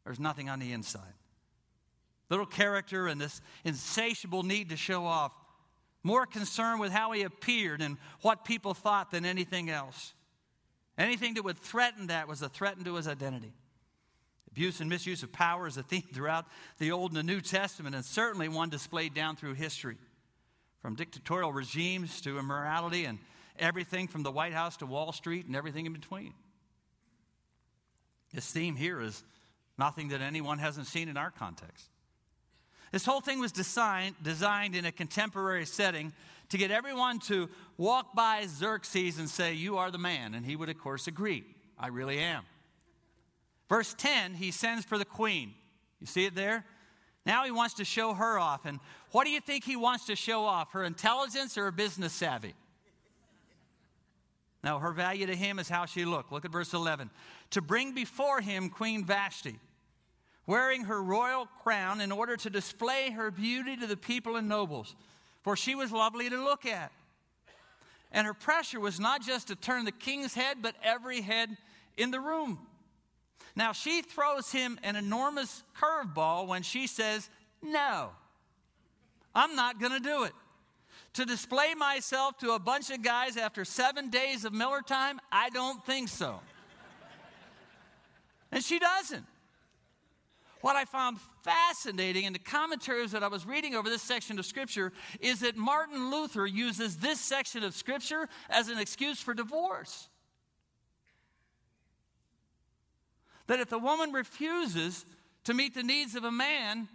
there's 0.06 0.20
nothing 0.20 0.50
on 0.50 0.60
the 0.60 0.72
inside. 0.72 1.14
Little 2.30 2.46
character 2.46 3.08
and 3.08 3.20
this 3.20 3.42
insatiable 3.64 4.44
need 4.44 4.70
to 4.70 4.78
show 4.78 5.06
off. 5.06 5.32
More 6.04 6.26
concerned 6.26 6.80
with 6.80 6.92
how 6.92 7.12
he 7.12 7.24
appeared 7.24 7.82
and 7.82 7.98
what 8.22 8.46
people 8.46 8.74
thought 8.74 9.12
than 9.12 9.26
anything 9.26 9.70
else. 9.70 10.14
Anything 10.98 11.36
that 11.36 11.44
would 11.44 11.58
threaten 11.58 12.08
that 12.08 12.28
was 12.28 12.42
a 12.42 12.50
threat 12.50 12.84
to 12.84 12.96
his 12.96 13.08
identity. 13.08 13.54
Abuse 14.58 14.82
and 14.82 14.90
misuse 14.90 15.22
of 15.22 15.32
power 15.32 15.68
is 15.68 15.78
a 15.78 15.84
theme 15.84 16.02
throughout 16.16 16.48
the 16.80 16.92
Old 16.92 17.12
and 17.12 17.20
the 17.20 17.22
New 17.22 17.42
Testament, 17.42 17.94
and 17.94 18.04
certainly 18.04 18.50
one 18.50 18.72
displayed 18.72 19.14
down 19.14 19.36
through 19.36 19.54
history. 19.54 19.98
From 20.82 20.96
dictatorial 20.96 21.54
regimes 21.54 22.22
to 22.22 22.40
immorality 22.40 23.06
and 23.06 23.20
everything 23.60 24.08
from 24.08 24.24
the 24.24 24.32
White 24.32 24.54
House 24.54 24.76
to 24.78 24.88
Wall 24.88 25.12
Street 25.12 25.46
and 25.46 25.56
everything 25.56 25.86
in 25.86 25.94
between. 25.94 26.34
This 28.34 28.50
theme 28.52 28.76
here 28.76 29.00
is 29.00 29.24
nothing 29.78 30.08
that 30.08 30.22
anyone 30.22 30.58
hasn't 30.58 30.88
seen 30.88 31.08
in 31.08 31.18
our 31.18 31.30
context. 31.30 31.86
This 32.92 33.06
whole 33.06 33.22
thing 33.22 33.40
was 33.40 33.52
designed, 33.52 34.16
designed 34.24 34.76
in 34.76 34.86
a 34.86 34.92
contemporary 34.92 35.68
setting 35.68 36.14
to 36.50 36.58
get 36.58 36.72
everyone 36.72 37.20
to 37.20 37.48
walk 37.78 38.16
by 38.16 38.48
Xerxes 38.48 39.20
and 39.20 39.30
say, 39.30 39.54
You 39.54 39.78
are 39.78 39.92
the 39.92 40.00
man. 40.00 40.34
And 40.34 40.44
he 40.44 40.56
would, 40.56 40.70
of 40.70 40.80
course, 40.80 41.06
agree, 41.06 41.44
I 41.78 41.90
really 41.90 42.18
am. 42.18 42.44
Verse 43.70 43.94
10, 43.98 44.36
he 44.36 44.52
sends 44.52 44.86
for 44.86 44.98
the 44.98 45.06
queen. 45.06 45.54
You 46.00 46.08
see 46.08 46.26
it 46.26 46.36
there? 46.36 46.66
Now 47.26 47.44
he 47.44 47.52
wants 47.52 47.76
to 47.76 47.86
show 47.86 48.14
her 48.14 48.40
off. 48.40 48.66
And 48.66 48.80
what 49.12 49.26
do 49.26 49.32
you 49.32 49.42
think 49.42 49.64
he 49.64 49.76
wants 49.76 50.06
to 50.06 50.16
show 50.16 50.46
off? 50.46 50.72
Her 50.72 50.84
intelligence 50.84 51.58
or 51.58 51.66
her 51.66 51.72
business 51.72 52.14
savvy? 52.14 52.54
Now, 54.64 54.80
her 54.80 54.92
value 54.92 55.26
to 55.28 55.36
him 55.36 55.60
is 55.60 55.70
how 55.70 55.86
she 55.86 56.04
looked. 56.04 56.32
Look 56.32 56.44
at 56.44 56.52
verse 56.52 56.74
11. 56.74 57.10
To 57.52 57.62
bring 57.62 57.94
before 57.94 58.42
him 58.42 58.70
Queen 58.70 59.06
Vashti, 59.06 59.60
wearing 60.46 60.86
her 60.86 61.02
royal 61.02 61.48
crown 61.64 62.02
in 62.02 62.12
order 62.12 62.36
to 62.38 62.50
display 62.50 63.12
her 63.12 63.30
beauty 63.32 63.78
to 63.78 63.88
the 63.88 63.96
people 63.96 64.36
and 64.36 64.50
nobles, 64.50 64.96
for 65.42 65.56
she 65.56 65.76
was 65.76 65.92
lovely 65.92 66.30
to 66.30 66.44
look 66.44 66.66
at. 66.66 66.92
And 68.12 68.26
her 68.26 68.34
pressure 68.34 68.80
was 68.80 69.00
not 69.00 69.22
just 69.22 69.48
to 69.48 69.56
turn 69.56 69.86
the 69.86 69.92
king's 69.92 70.34
head, 70.34 70.58
but 70.62 70.76
every 70.84 71.22
head 71.22 71.56
in 71.96 72.12
the 72.12 72.20
room. 72.20 72.60
Now, 73.58 73.72
she 73.72 74.04
throws 74.04 74.52
him 74.52 74.80
an 74.84 74.96
enormous 74.96 75.64
curveball 75.76 76.46
when 76.46 76.62
she 76.62 76.86
says, 76.86 77.28
No, 77.64 78.12
I'm 79.34 79.56
not 79.56 79.80
going 79.80 79.94
to 79.94 80.00
do 80.00 80.26
it. 80.26 80.34
To 81.14 81.26
display 81.26 81.74
myself 81.74 82.38
to 82.38 82.52
a 82.52 82.60
bunch 82.60 82.92
of 82.92 83.02
guys 83.02 83.36
after 83.36 83.66
seven 83.66 84.12
days 84.12 84.46
of 84.46 84.54
Miller 84.54 84.84
time, 84.86 85.20
I 85.32 85.50
don't 85.50 85.84
think 85.88 86.08
so. 86.08 86.40
and 88.52 88.64
she 88.64 88.78
doesn't. 88.78 89.26
What 90.62 90.76
I 90.76 90.86
found 90.86 91.18
fascinating 91.44 92.26
in 92.26 92.34
the 92.34 92.40
commentaries 92.40 93.12
that 93.14 93.24
I 93.24 93.28
was 93.28 93.48
reading 93.48 93.74
over 93.74 93.90
this 93.90 94.04
section 94.04 94.38
of 94.38 94.46
Scripture 94.46 94.94
is 95.20 95.40
that 95.40 95.58
Martin 95.58 96.12
Luther 96.12 96.46
uses 96.46 96.98
this 96.98 97.20
section 97.20 97.64
of 97.64 97.74
Scripture 97.74 98.30
as 98.52 98.70
an 98.70 98.78
excuse 98.78 99.20
for 99.20 99.34
divorce. 99.34 100.10
That 103.48 103.60
if 103.60 103.70
the 103.70 103.80
woman 103.80 104.12
refuses 104.12 105.06
to 105.46 105.54
meet 105.54 105.74
the 105.74 105.84
needs 105.84 106.16
of 106.16 106.24
a 106.24 106.32
man, 106.32 106.88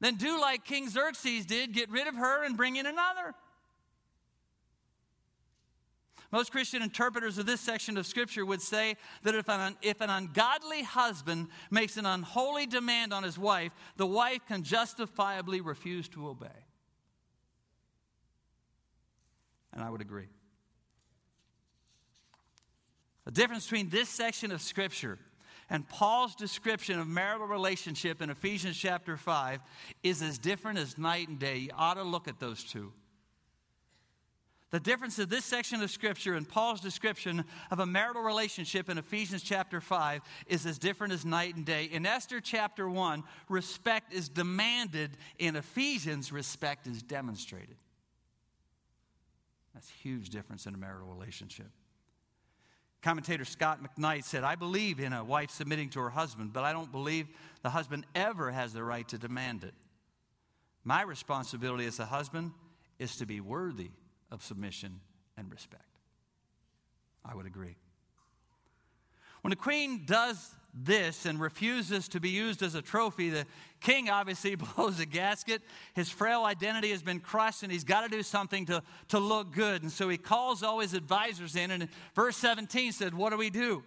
then 0.00 0.14
do 0.14 0.40
like 0.40 0.64
King 0.64 0.88
Xerxes 0.88 1.44
did 1.44 1.72
get 1.72 1.90
rid 1.90 2.06
of 2.06 2.14
her 2.14 2.44
and 2.44 2.56
bring 2.56 2.76
in 2.76 2.86
another. 2.86 3.34
Most 6.30 6.52
Christian 6.52 6.82
interpreters 6.82 7.38
of 7.38 7.46
this 7.46 7.60
section 7.60 7.96
of 7.96 8.06
Scripture 8.06 8.44
would 8.44 8.60
say 8.60 8.96
that 9.22 9.34
if 9.34 9.48
an, 9.48 9.76
if 9.80 10.00
an 10.02 10.10
ungodly 10.10 10.82
husband 10.82 11.48
makes 11.70 11.96
an 11.96 12.04
unholy 12.04 12.66
demand 12.66 13.14
on 13.14 13.22
his 13.22 13.38
wife, 13.38 13.72
the 13.96 14.06
wife 14.06 14.40
can 14.46 14.62
justifiably 14.62 15.62
refuse 15.62 16.06
to 16.10 16.28
obey. 16.28 16.46
And 19.72 19.82
I 19.82 19.88
would 19.88 20.02
agree. 20.02 20.28
The 23.24 23.30
difference 23.30 23.64
between 23.64 23.88
this 23.88 24.08
section 24.08 24.52
of 24.52 24.60
Scripture 24.60 25.18
and 25.70 25.88
Paul's 25.88 26.34
description 26.34 26.98
of 26.98 27.06
marital 27.06 27.46
relationship 27.46 28.22
in 28.22 28.30
Ephesians 28.30 28.76
chapter 28.76 29.16
5 29.16 29.60
is 30.02 30.22
as 30.22 30.38
different 30.38 30.78
as 30.78 30.96
night 30.96 31.28
and 31.28 31.38
day. 31.38 31.58
You 31.58 31.70
ought 31.76 31.94
to 31.94 32.02
look 32.02 32.28
at 32.28 32.40
those 32.40 32.64
two. 32.64 32.92
The 34.70 34.80
difference 34.80 35.18
of 35.18 35.30
this 35.30 35.46
section 35.46 35.82
of 35.82 35.90
Scripture 35.90 36.34
and 36.34 36.46
Paul's 36.46 36.80
description 36.80 37.44
of 37.70 37.78
a 37.78 37.86
marital 37.86 38.22
relationship 38.22 38.90
in 38.90 38.98
Ephesians 38.98 39.42
chapter 39.42 39.80
5 39.80 40.20
is 40.46 40.66
as 40.66 40.78
different 40.78 41.14
as 41.14 41.24
night 41.24 41.56
and 41.56 41.64
day. 41.64 41.84
In 41.84 42.04
Esther 42.04 42.40
chapter 42.40 42.88
1, 42.88 43.24
respect 43.48 44.12
is 44.12 44.28
demanded. 44.28 45.16
In 45.38 45.56
Ephesians, 45.56 46.32
respect 46.32 46.86
is 46.86 47.02
demonstrated. 47.02 47.76
That's 49.72 49.88
a 49.88 50.02
huge 50.02 50.28
difference 50.28 50.66
in 50.66 50.74
a 50.74 50.78
marital 50.78 51.08
relationship. 51.08 51.70
Commentator 53.02 53.44
Scot 53.44 53.80
McKnight 53.82 54.24
said, 54.24 54.42
I 54.42 54.56
believe 54.56 54.98
in 54.98 55.12
a 55.12 55.24
wife 55.24 55.50
submitting 55.50 55.90
to 55.90 56.00
her 56.00 56.10
husband, 56.10 56.52
but 56.52 56.64
I 56.64 56.72
don't 56.72 56.90
believe 56.90 57.28
the 57.62 57.70
husband 57.70 58.06
ever 58.14 58.50
has 58.50 58.72
the 58.72 58.82
right 58.82 59.06
to 59.08 59.18
demand 59.18 59.62
it. 59.64 59.74
My 60.84 61.02
responsibility 61.02 61.86
as 61.86 62.00
a 62.00 62.06
husband 62.06 62.52
is 62.98 63.16
to 63.16 63.26
be 63.26 63.40
worthy 63.40 63.90
of 64.30 64.42
submission 64.42 65.00
and 65.36 65.50
respect. 65.50 65.84
I 67.24 67.34
would 67.34 67.46
agree. 67.46 67.76
When 69.42 69.50
the 69.50 69.56
queen 69.56 70.04
does 70.04 70.54
this 70.84 71.26
and 71.26 71.40
refuses 71.40 72.08
to 72.08 72.20
be 72.20 72.30
used 72.30 72.62
as 72.62 72.74
a 72.74 72.82
trophy, 72.82 73.30
the 73.30 73.46
king 73.80 74.08
obviously 74.08 74.54
blows 74.76 75.00
a 75.00 75.06
gasket. 75.06 75.62
His 75.94 76.08
frail 76.08 76.44
identity 76.44 76.90
has 76.90 77.02
been 77.02 77.20
crushed, 77.20 77.62
and 77.62 77.72
he's 77.72 77.84
got 77.84 78.02
to 78.02 78.08
do 78.08 78.22
something 78.22 78.66
to, 78.66 78.82
to 79.08 79.18
look 79.18 79.52
good. 79.52 79.82
And 79.82 79.92
so 79.92 80.08
he 80.08 80.18
calls 80.18 80.62
all 80.62 80.80
his 80.80 80.94
advisors 80.94 81.56
in, 81.56 81.70
and 81.70 81.88
verse 82.14 82.36
17 82.36 82.92
said, 82.92 83.14
What 83.14 83.30
do 83.30 83.36
we 83.36 83.50
do? 83.50 83.82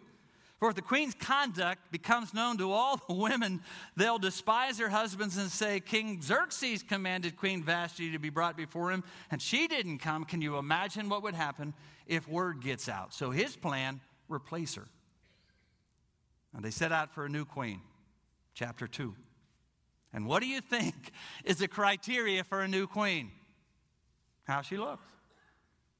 For 0.59 0.69
if 0.69 0.75
the 0.75 0.83
queen's 0.83 1.15
conduct 1.15 1.91
becomes 1.91 2.35
known 2.35 2.59
to 2.59 2.71
all 2.71 3.01
the 3.07 3.15
women, 3.15 3.61
they'll 3.97 4.19
despise 4.19 4.77
their 4.77 4.89
husbands 4.89 5.35
and 5.37 5.49
say, 5.49 5.79
King 5.79 6.21
Xerxes 6.21 6.83
commanded 6.83 7.35
Queen 7.35 7.63
Vashti 7.63 8.11
to 8.11 8.19
be 8.19 8.29
brought 8.29 8.55
before 8.55 8.91
him, 8.91 9.03
and 9.31 9.41
she 9.41 9.67
didn't 9.67 9.97
come. 9.97 10.23
Can 10.23 10.39
you 10.39 10.57
imagine 10.57 11.09
what 11.09 11.23
would 11.23 11.33
happen 11.33 11.73
if 12.05 12.27
word 12.27 12.61
gets 12.61 12.87
out? 12.87 13.11
So 13.11 13.31
his 13.31 13.55
plan, 13.55 14.01
replace 14.29 14.75
her. 14.75 14.85
And 16.55 16.63
they 16.63 16.71
set 16.71 16.91
out 16.91 17.13
for 17.13 17.25
a 17.25 17.29
new 17.29 17.45
queen, 17.45 17.81
chapter 18.53 18.87
2. 18.87 19.15
And 20.13 20.25
what 20.25 20.41
do 20.41 20.47
you 20.47 20.61
think 20.61 20.95
is 21.45 21.57
the 21.57 21.67
criteria 21.67 22.43
for 22.43 22.61
a 22.61 22.67
new 22.67 22.87
queen? 22.87 23.31
How 24.43 24.61
she 24.61 24.77
looks. 24.77 25.07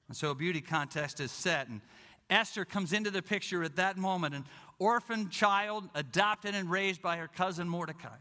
And 0.07 0.17
so 0.17 0.31
a 0.31 0.35
beauty 0.35 0.59
contest 0.59 1.21
is 1.21 1.31
set, 1.31 1.69
and 1.69 1.79
Esther 2.29 2.65
comes 2.65 2.93
into 2.93 3.11
the 3.11 3.21
picture 3.21 3.63
at 3.63 3.75
that 3.75 3.97
moment, 3.97 4.33
an 4.33 4.45
orphan 4.79 5.29
child 5.29 5.89
adopted 5.93 6.55
and 6.55 6.71
raised 6.71 7.01
by 7.01 7.17
her 7.17 7.27
cousin 7.27 7.67
Mordecai. 7.67 8.15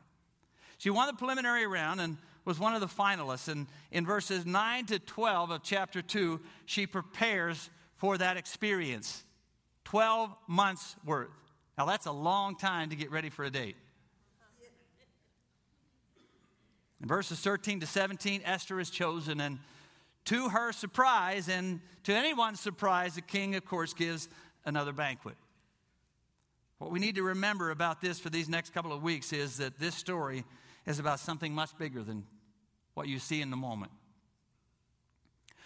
She 0.78 0.90
won 0.90 1.06
the 1.06 1.12
preliminary 1.12 1.66
round 1.66 2.00
and 2.00 2.16
was 2.44 2.58
one 2.58 2.74
of 2.74 2.80
the 2.80 2.86
finalists. 2.86 3.48
And 3.48 3.66
in 3.92 4.04
verses 4.04 4.46
9 4.46 4.86
to 4.86 4.98
12 4.98 5.50
of 5.50 5.62
chapter 5.62 6.02
2, 6.02 6.40
she 6.66 6.86
prepares 6.86 7.70
for 7.96 8.18
that 8.18 8.36
experience 8.36 9.24
12 9.84 10.34
months' 10.48 10.96
worth. 11.04 11.28
Now, 11.80 11.86
that's 11.86 12.04
a 12.04 12.12
long 12.12 12.56
time 12.56 12.90
to 12.90 12.94
get 12.94 13.10
ready 13.10 13.30
for 13.30 13.42
a 13.42 13.48
date. 13.48 13.74
In 17.00 17.08
verses 17.08 17.40
13 17.40 17.80
to 17.80 17.86
17, 17.86 18.42
Esther 18.44 18.78
is 18.80 18.90
chosen, 18.90 19.40
and 19.40 19.58
to 20.26 20.50
her 20.50 20.72
surprise, 20.72 21.48
and 21.48 21.80
to 22.04 22.12
anyone's 22.12 22.60
surprise, 22.60 23.14
the 23.14 23.22
king, 23.22 23.54
of 23.54 23.64
course, 23.64 23.94
gives 23.94 24.28
another 24.66 24.92
banquet. 24.92 25.36
What 26.76 26.90
we 26.90 26.98
need 26.98 27.14
to 27.14 27.22
remember 27.22 27.70
about 27.70 28.02
this 28.02 28.20
for 28.20 28.28
these 28.28 28.46
next 28.46 28.74
couple 28.74 28.92
of 28.92 29.02
weeks 29.02 29.32
is 29.32 29.56
that 29.56 29.78
this 29.78 29.94
story 29.94 30.44
is 30.84 30.98
about 30.98 31.18
something 31.18 31.54
much 31.54 31.78
bigger 31.78 32.02
than 32.02 32.26
what 32.92 33.08
you 33.08 33.18
see 33.18 33.40
in 33.40 33.48
the 33.48 33.56
moment. 33.56 33.92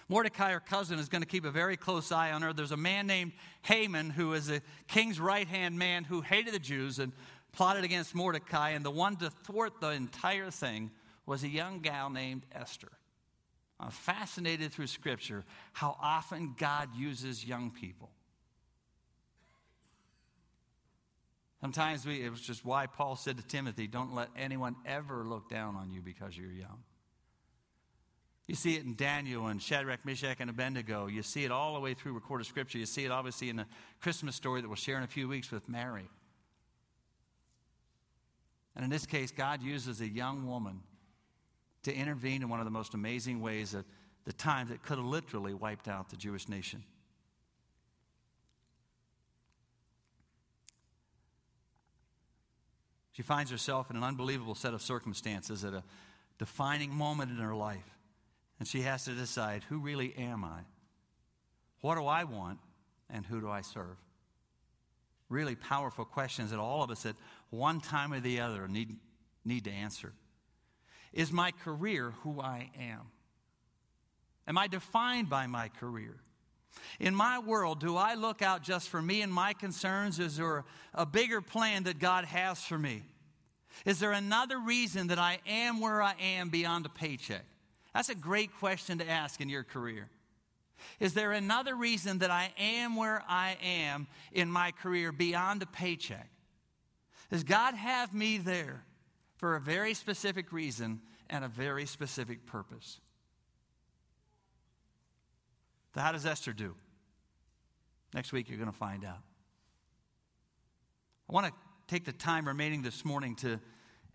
Mordecai, 0.08 0.52
her 0.52 0.60
cousin, 0.60 0.98
is 0.98 1.08
going 1.08 1.22
to 1.22 1.28
keep 1.28 1.44
a 1.44 1.50
very 1.50 1.76
close 1.76 2.12
eye 2.12 2.32
on 2.32 2.42
her. 2.42 2.52
There's 2.52 2.72
a 2.72 2.76
man 2.76 3.06
named 3.06 3.32
Haman 3.62 4.10
who 4.10 4.34
is 4.34 4.48
the 4.48 4.60
king's 4.86 5.18
right 5.18 5.46
hand 5.48 5.78
man 5.78 6.04
who 6.04 6.20
hated 6.20 6.52
the 6.52 6.58
Jews 6.58 6.98
and 6.98 7.12
plotted 7.52 7.84
against 7.84 8.14
Mordecai. 8.14 8.70
And 8.70 8.84
the 8.84 8.90
one 8.90 9.16
to 9.16 9.30
thwart 9.30 9.80
the 9.80 9.90
entire 9.90 10.50
thing 10.50 10.90
was 11.26 11.42
a 11.42 11.48
young 11.48 11.80
gal 11.80 12.10
named 12.10 12.44
Esther. 12.52 12.92
I'm 13.80 13.90
fascinated 13.90 14.72
through 14.72 14.86
Scripture 14.88 15.44
how 15.72 15.96
often 16.00 16.54
God 16.58 16.90
uses 16.96 17.44
young 17.44 17.70
people. 17.70 18.10
Sometimes 21.60 22.04
we, 22.06 22.22
it 22.22 22.30
was 22.30 22.42
just 22.42 22.62
why 22.62 22.86
Paul 22.86 23.16
said 23.16 23.38
to 23.38 23.42
Timothy, 23.42 23.86
Don't 23.86 24.14
let 24.14 24.28
anyone 24.36 24.76
ever 24.84 25.24
look 25.24 25.48
down 25.48 25.76
on 25.76 25.90
you 25.90 26.02
because 26.02 26.36
you're 26.36 26.52
young. 26.52 26.82
You 28.46 28.54
see 28.54 28.76
it 28.76 28.84
in 28.84 28.94
Daniel 28.94 29.46
and 29.46 29.60
Shadrach, 29.60 30.04
Meshach, 30.04 30.36
and 30.40 30.50
Abednego. 30.50 31.06
You 31.06 31.22
see 31.22 31.44
it 31.44 31.50
all 31.50 31.74
the 31.74 31.80
way 31.80 31.94
through 31.94 32.12
recorded 32.12 32.46
scripture. 32.46 32.78
You 32.78 32.86
see 32.86 33.04
it 33.04 33.10
obviously 33.10 33.48
in 33.48 33.56
the 33.56 33.66
Christmas 34.00 34.36
story 34.36 34.60
that 34.60 34.68
we'll 34.68 34.76
share 34.76 34.98
in 34.98 35.02
a 35.02 35.08
few 35.08 35.28
weeks 35.28 35.50
with 35.50 35.66
Mary. 35.68 36.08
And 38.76 38.84
in 38.84 38.90
this 38.90 39.06
case, 39.06 39.30
God 39.30 39.62
uses 39.62 40.00
a 40.00 40.08
young 40.08 40.46
woman 40.46 40.80
to 41.84 41.94
intervene 41.94 42.42
in 42.42 42.48
one 42.48 42.60
of 42.60 42.66
the 42.66 42.70
most 42.70 42.92
amazing 42.92 43.40
ways 43.40 43.74
at 43.74 43.84
the 44.24 44.32
time 44.32 44.68
that 44.68 44.82
could 44.82 44.98
have 44.98 45.06
literally 45.06 45.54
wiped 45.54 45.88
out 45.88 46.10
the 46.10 46.16
Jewish 46.16 46.48
nation. 46.48 46.82
She 53.12 53.22
finds 53.22 53.50
herself 53.50 53.90
in 53.90 53.96
an 53.96 54.02
unbelievable 54.02 54.56
set 54.56 54.74
of 54.74 54.82
circumstances 54.82 55.64
at 55.64 55.72
a 55.72 55.84
defining 56.38 56.92
moment 56.92 57.30
in 57.30 57.36
her 57.36 57.54
life. 57.54 57.93
And 58.64 58.68
she 58.70 58.80
has 58.80 59.04
to 59.04 59.10
decide 59.10 59.62
who 59.68 59.76
really 59.76 60.14
am 60.16 60.42
I? 60.42 60.60
What 61.82 61.96
do 61.96 62.06
I 62.06 62.24
want? 62.24 62.60
And 63.10 63.26
who 63.26 63.38
do 63.38 63.50
I 63.50 63.60
serve? 63.60 63.98
really 65.28 65.54
powerful 65.54 66.06
questions 66.06 66.50
that 66.50 66.58
all 66.58 66.82
of 66.82 66.90
us 66.90 67.04
at 67.04 67.14
one 67.50 67.78
time 67.78 68.14
or 68.14 68.20
the 68.20 68.40
other 68.40 68.66
need, 68.66 68.96
need 69.44 69.64
to 69.64 69.70
answer. 69.70 70.14
Is 71.12 71.30
my 71.30 71.50
career 71.50 72.14
who 72.22 72.40
I 72.40 72.70
am? 72.80 73.02
Am 74.48 74.56
I 74.56 74.66
defined 74.66 75.28
by 75.28 75.46
my 75.46 75.68
career? 75.68 76.16
In 76.98 77.14
my 77.14 77.40
world, 77.40 77.80
do 77.80 77.98
I 77.98 78.14
look 78.14 78.40
out 78.40 78.62
just 78.62 78.88
for 78.88 79.02
me 79.02 79.20
and 79.20 79.30
my 79.30 79.52
concerns? 79.52 80.18
Is 80.18 80.38
there 80.38 80.64
a 80.94 81.04
bigger 81.04 81.42
plan 81.42 81.82
that 81.82 81.98
God 81.98 82.24
has 82.24 82.62
for 82.62 82.78
me? 82.78 83.02
Is 83.84 83.98
there 83.98 84.12
another 84.12 84.58
reason 84.58 85.08
that 85.08 85.18
I 85.18 85.40
am 85.46 85.80
where 85.80 86.00
I 86.00 86.14
am 86.18 86.48
beyond 86.48 86.86
a 86.86 86.88
paycheck? 86.88 87.44
That's 87.94 88.08
a 88.08 88.14
great 88.14 88.50
question 88.58 88.98
to 88.98 89.08
ask 89.08 89.40
in 89.40 89.48
your 89.48 89.62
career. 89.62 90.08
Is 90.98 91.14
there 91.14 91.32
another 91.32 91.76
reason 91.76 92.18
that 92.18 92.30
I 92.30 92.52
am 92.58 92.96
where 92.96 93.22
I 93.28 93.56
am 93.62 94.08
in 94.32 94.50
my 94.50 94.72
career 94.72 95.12
beyond 95.12 95.62
a 95.62 95.66
paycheck? 95.66 96.28
Does 97.30 97.44
God 97.44 97.74
have 97.74 98.12
me 98.12 98.38
there 98.38 98.84
for 99.36 99.54
a 99.54 99.60
very 99.60 99.94
specific 99.94 100.52
reason 100.52 101.00
and 101.30 101.44
a 101.44 101.48
very 101.48 101.86
specific 101.86 102.46
purpose? 102.46 103.00
So, 105.94 106.00
how 106.00 106.12
does 106.12 106.26
Esther 106.26 106.52
do? 106.52 106.74
Next 108.12 108.32
week, 108.32 108.48
you're 108.48 108.58
going 108.58 108.70
to 108.70 108.76
find 108.76 109.04
out. 109.04 109.20
I 111.28 111.32
want 111.32 111.46
to 111.46 111.52
take 111.86 112.04
the 112.04 112.12
time 112.12 112.46
remaining 112.46 112.82
this 112.82 113.04
morning 113.04 113.36
to 113.36 113.60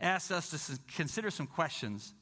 ask 0.02 0.32
us 0.32 0.50
to 0.50 0.80
consider 0.96 1.32
some 1.32 1.48
questions 1.48 2.14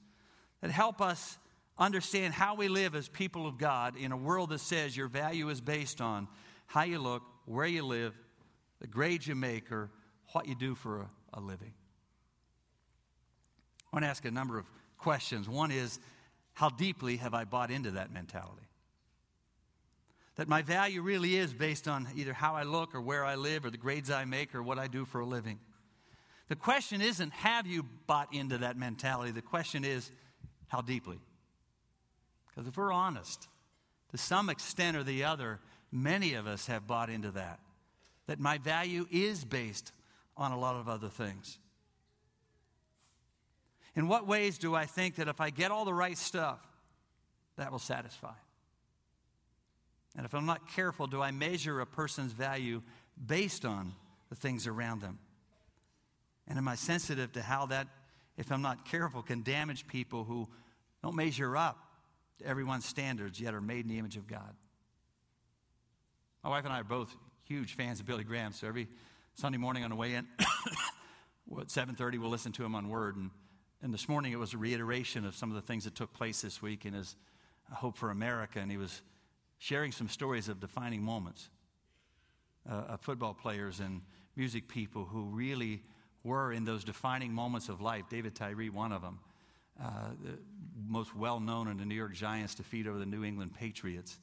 that 0.62 0.72
help 0.72 1.02
us 1.02 1.38
understand 1.80 2.34
how 2.34 2.56
we 2.56 2.68
live 2.68 2.96
as 2.96 3.08
people 3.08 3.48
of 3.48 3.58
God 3.58 3.96
in 3.96 4.12
a 4.12 4.18
world 4.18 4.50
that 4.50 4.60
says 4.60 4.96
your 4.96 5.08
value 5.08 5.50
is 5.50 5.62
based 5.62 6.02
on 6.02 6.28
how 6.66 6.84
you 6.84 7.00
look, 7.00 7.24
where 7.46 7.68
you 7.68 7.84
live, 7.84 8.14
the 8.82 8.88
grades 8.88 9.28
you 9.28 9.36
make, 9.36 9.72
or 9.72 9.90
what 10.34 10.48
you 10.48 10.56
do 10.56 10.76
for 10.76 11.02
a, 11.02 11.10
a 11.36 11.40
living. 11.40 11.74
I 13.92 13.96
want 13.96 14.04
to 14.04 14.10
ask 14.10 14.26
a 14.26 14.32
number 14.32 14.58
of 14.58 14.66
questions. 14.98 15.48
One 15.48 15.72
is, 15.72 16.00
how 16.54 16.70
deeply 16.70 17.18
have 17.18 17.34
I 17.34 17.46
bought 17.46 17.72
into 17.72 17.92
that 17.92 18.12
mentality? 18.12 18.68
That 20.36 20.48
my 20.48 20.62
value 20.62 21.02
really 21.02 21.36
is 21.36 21.54
based 21.54 21.88
on 21.88 22.08
either 22.16 22.34
how 22.34 22.56
I 22.56 22.64
look 22.64 22.94
or 22.94 23.02
where 23.02 23.24
I 23.24 23.36
live 23.36 23.66
or 23.66 23.70
the 23.70 23.78
grades 23.78 24.12
I 24.12 24.26
make 24.26 24.54
or 24.54 24.62
what 24.62 24.78
I 24.78 24.88
do 24.88 25.06
for 25.06 25.22
a 25.22 25.26
living. 25.26 25.60
The 26.50 26.56
question 26.56 27.02
isn't, 27.02 27.32
have 27.34 27.66
you 27.68 27.86
bought 28.06 28.34
into 28.34 28.60
that 28.60 28.78
mentality? 28.78 29.32
The 29.32 29.42
question 29.42 29.84
is, 29.84 30.12
how 30.68 30.82
deeply? 30.82 31.20
Because 32.58 32.70
if 32.70 32.76
we're 32.76 32.92
honest, 32.92 33.48
to 34.10 34.18
some 34.18 34.50
extent 34.50 34.98
or 34.98 35.04
the 35.04 35.26
other, 35.26 35.60
many 35.92 36.34
of 36.34 36.48
us 36.48 36.66
have 36.66 36.88
bought 36.88 37.08
into 37.08 37.30
that. 37.32 37.60
That 38.26 38.40
my 38.40 38.58
value 38.58 39.06
is 39.12 39.46
based 39.46 39.92
on 40.36 40.52
a 40.52 40.58
lot 40.58 40.76
of 40.76 40.90
other 40.90 41.08
things. 41.08 41.60
In 43.96 44.08
what 44.08 44.26
ways 44.26 44.58
do 44.58 44.74
I 44.74 44.88
think 44.88 45.18
that 45.18 45.28
if 45.28 45.40
I 45.40 45.52
get 45.52 45.70
all 45.70 45.86
the 45.86 45.94
right 45.94 46.18
stuff, 46.18 46.60
that 47.58 47.72
will 47.72 47.78
satisfy? 47.78 48.34
And 50.16 50.26
if 50.26 50.34
I'm 50.34 50.48
not 50.48 50.68
careful, 50.68 51.06
do 51.06 51.22
I 51.22 51.30
measure 51.30 51.80
a 51.80 51.86
person's 51.86 52.32
value 52.32 52.82
based 53.24 53.66
on 53.66 53.94
the 54.30 54.36
things 54.36 54.66
around 54.66 55.02
them? 55.02 55.20
And 56.48 56.58
am 56.58 56.68
I 56.68 56.74
sensitive 56.74 57.34
to 57.34 57.44
how 57.44 57.68
that, 57.68 57.88
if 58.36 58.52
I'm 58.52 58.64
not 58.64 58.84
careful, 58.84 59.22
can 59.22 59.44
damage 59.44 59.88
people 59.88 60.24
who 60.24 60.48
don't 61.04 61.16
measure 61.16 61.56
up 61.56 61.84
to 62.40 62.46
everyone's 62.46 62.86
standards 62.86 63.40
yet 63.40 63.54
are 63.54 63.62
made 63.62 63.86
in 63.86 63.88
the 63.88 64.00
image 64.00 64.18
of 64.18 64.28
God? 64.28 64.56
My 66.44 66.50
wife 66.50 66.66
and 66.66 66.74
I 66.74 66.80
are 66.80 66.84
both 66.84 67.14
huge 67.44 67.74
fans 67.74 68.00
of 68.00 68.06
Billy 68.06 68.24
Graham, 68.24 68.54
so 68.54 68.68
every 68.68 68.88
Sunday 69.36 69.58
morning 69.58 69.84
on 69.84 69.90
the 69.90 69.96
way 69.96 70.14
in, 70.14 70.28
at 70.40 71.68
7.30 71.68 72.20
we'll 72.20 72.30
listen 72.30 72.52
to 72.54 72.64
him 72.66 72.76
on 72.76 72.90
Word. 72.90 73.16
And, 73.16 73.32
and 73.82 73.94
this 73.94 74.10
morning 74.10 74.32
it 74.32 74.40
was 74.40 74.54
a 74.54 74.58
reiteration 74.58 75.26
of 75.26 75.36
some 75.36 75.50
of 75.50 75.56
the 75.56 75.62
things 75.62 75.84
that 75.86 75.96
took 75.96 76.14
place 76.14 76.42
this 76.42 76.62
week 76.62 76.86
in 76.86 76.94
his 76.94 77.16
Hope 77.72 77.98
for 77.98 78.12
America. 78.12 78.60
And 78.60 78.72
he 78.72 78.78
was 78.78 79.02
sharing 79.58 79.92
some 79.92 80.08
stories 80.08 80.48
of 80.48 80.60
defining 80.60 81.02
moments 81.02 81.50
uh, 82.70 82.74
of 82.74 83.02
football 83.02 83.34
players 83.34 83.80
and 83.80 84.02
music 84.36 84.68
people 84.68 85.06
who 85.06 85.24
really 85.26 85.82
were 86.24 86.52
in 86.52 86.66
those 86.66 86.84
defining 86.84 87.34
moments 87.34 87.70
of 87.70 87.82
life. 87.82 88.06
David 88.10 88.36
Tyree, 88.36 88.70
one 88.70 88.92
of 88.92 89.02
them, 89.02 89.20
the 89.80 90.40
most 90.88 91.16
well 91.16 91.40
known 91.40 91.68
in 91.68 91.78
the 91.78 91.86
New 91.86 91.96
York 91.96 92.14
Giants 92.14 92.56
defeat 92.56 92.88
over 92.88 92.98
the 92.98 93.06
New 93.06 93.24
England 93.24 93.54
Patriots, 93.54 94.18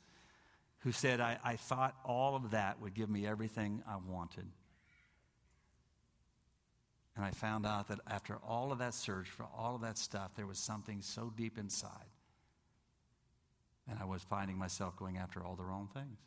who 0.80 0.92
said, 0.92 1.20
I, 1.20 1.38
I 1.44 1.56
thought 1.56 1.94
all 2.04 2.36
of 2.36 2.50
that 2.50 2.80
would 2.80 2.94
give 2.94 3.08
me 3.08 3.26
everything 3.26 3.82
I 3.88 3.96
wanted. 3.96 4.46
And 7.16 7.24
I 7.24 7.30
found 7.30 7.64
out 7.64 7.88
that 7.88 8.00
after 8.08 8.36
all 8.36 8.72
of 8.72 8.78
that 8.78 8.92
search 8.92 9.28
for 9.28 9.46
all 9.56 9.76
of 9.76 9.82
that 9.82 9.98
stuff, 9.98 10.32
there 10.36 10.46
was 10.46 10.58
something 10.58 11.00
so 11.00 11.32
deep 11.36 11.58
inside. 11.58 11.90
And 13.88 13.98
I 14.00 14.04
was 14.04 14.22
finding 14.22 14.58
myself 14.58 14.96
going 14.96 15.18
after 15.18 15.42
all 15.42 15.54
the 15.54 15.64
wrong 15.64 15.88
things. 15.92 16.18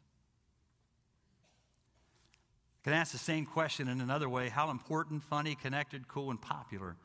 I 2.81 2.89
can 2.89 2.93
ask 2.93 3.11
the 3.11 3.17
same 3.17 3.45
question 3.45 3.89
in 3.89 3.99
another 3.99 4.29
way 4.29 4.47
How 4.47 4.69
important, 4.71 5.23
funny, 5.23 5.55
connected, 5.55 6.07
cool, 6.07 6.31
and 6.31 6.41
popular 6.41 6.95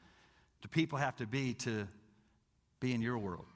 do 0.60 0.68
people 0.68 0.98
have 0.98 1.16
to 1.16 1.26
be 1.26 1.54
to 1.54 1.88
be 2.82 2.92
in 2.92 3.00
your 3.00 3.16
world? 3.16 3.46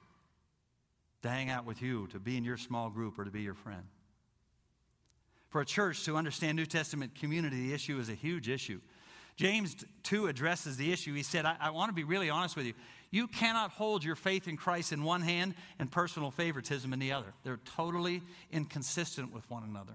To 1.23 1.29
hang 1.29 1.51
out 1.51 1.67
with 1.67 1.83
you, 1.83 2.07
to 2.09 2.21
be 2.21 2.37
in 2.37 2.45
your 2.45 2.57
small 2.57 2.89
group, 2.89 3.19
or 3.19 3.25
to 3.25 3.31
be 3.31 3.43
your 3.43 3.55
friend? 3.55 3.83
For 5.49 5.61
a 5.61 5.67
church 5.67 6.05
to 6.05 6.17
understand 6.17 6.57
New 6.57 6.67
Testament 6.67 7.15
community, 7.15 7.69
the 7.69 7.75
issue 7.75 7.99
is 7.99 8.09
a 8.09 8.15
huge 8.15 8.49
issue. 8.49 8.81
James 9.37 9.77
2 10.05 10.29
addresses 10.29 10.77
the 10.77 10.93
issue. 10.93 11.13
He 11.15 11.23
said, 11.23 11.45
I, 11.45 11.57
I 11.61 11.71
want 11.71 11.91
to 11.91 11.95
be 11.95 12.05
really 12.05 12.31
honest 12.31 12.57
with 12.57 12.67
you. 12.67 12.75
You 13.11 13.27
cannot 13.27 13.71
hold 13.71 14.05
your 14.05 14.15
faith 14.15 14.49
in 14.49 14.57
Christ 14.57 14.93
in 14.93 15.03
one 15.03 15.23
hand 15.23 15.55
and 15.79 15.91
personal 15.91 16.31
favoritism 16.31 16.93
in 16.93 16.99
the 16.99 17.13
other. 17.13 17.35
They're 17.43 17.61
totally 17.77 18.23
inconsistent 18.51 19.33
with 19.33 19.49
one 19.51 19.63
another. 19.63 19.95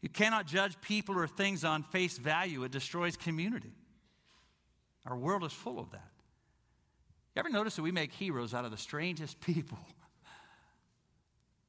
You 0.00 0.08
cannot 0.08 0.46
judge 0.46 0.80
people 0.80 1.18
or 1.18 1.26
things 1.26 1.64
on 1.64 1.82
face 1.82 2.18
value, 2.18 2.62
it 2.64 2.70
destroys 2.70 3.16
community. 3.16 3.72
Our 5.06 5.16
world 5.16 5.44
is 5.44 5.52
full 5.52 5.78
of 5.78 5.90
that. 5.90 6.10
You 7.38 7.40
ever 7.42 7.50
notice 7.50 7.76
that 7.76 7.82
we 7.82 7.92
make 7.92 8.12
heroes 8.12 8.52
out 8.52 8.64
of 8.64 8.72
the 8.72 8.76
strangest 8.76 9.40
people? 9.46 9.78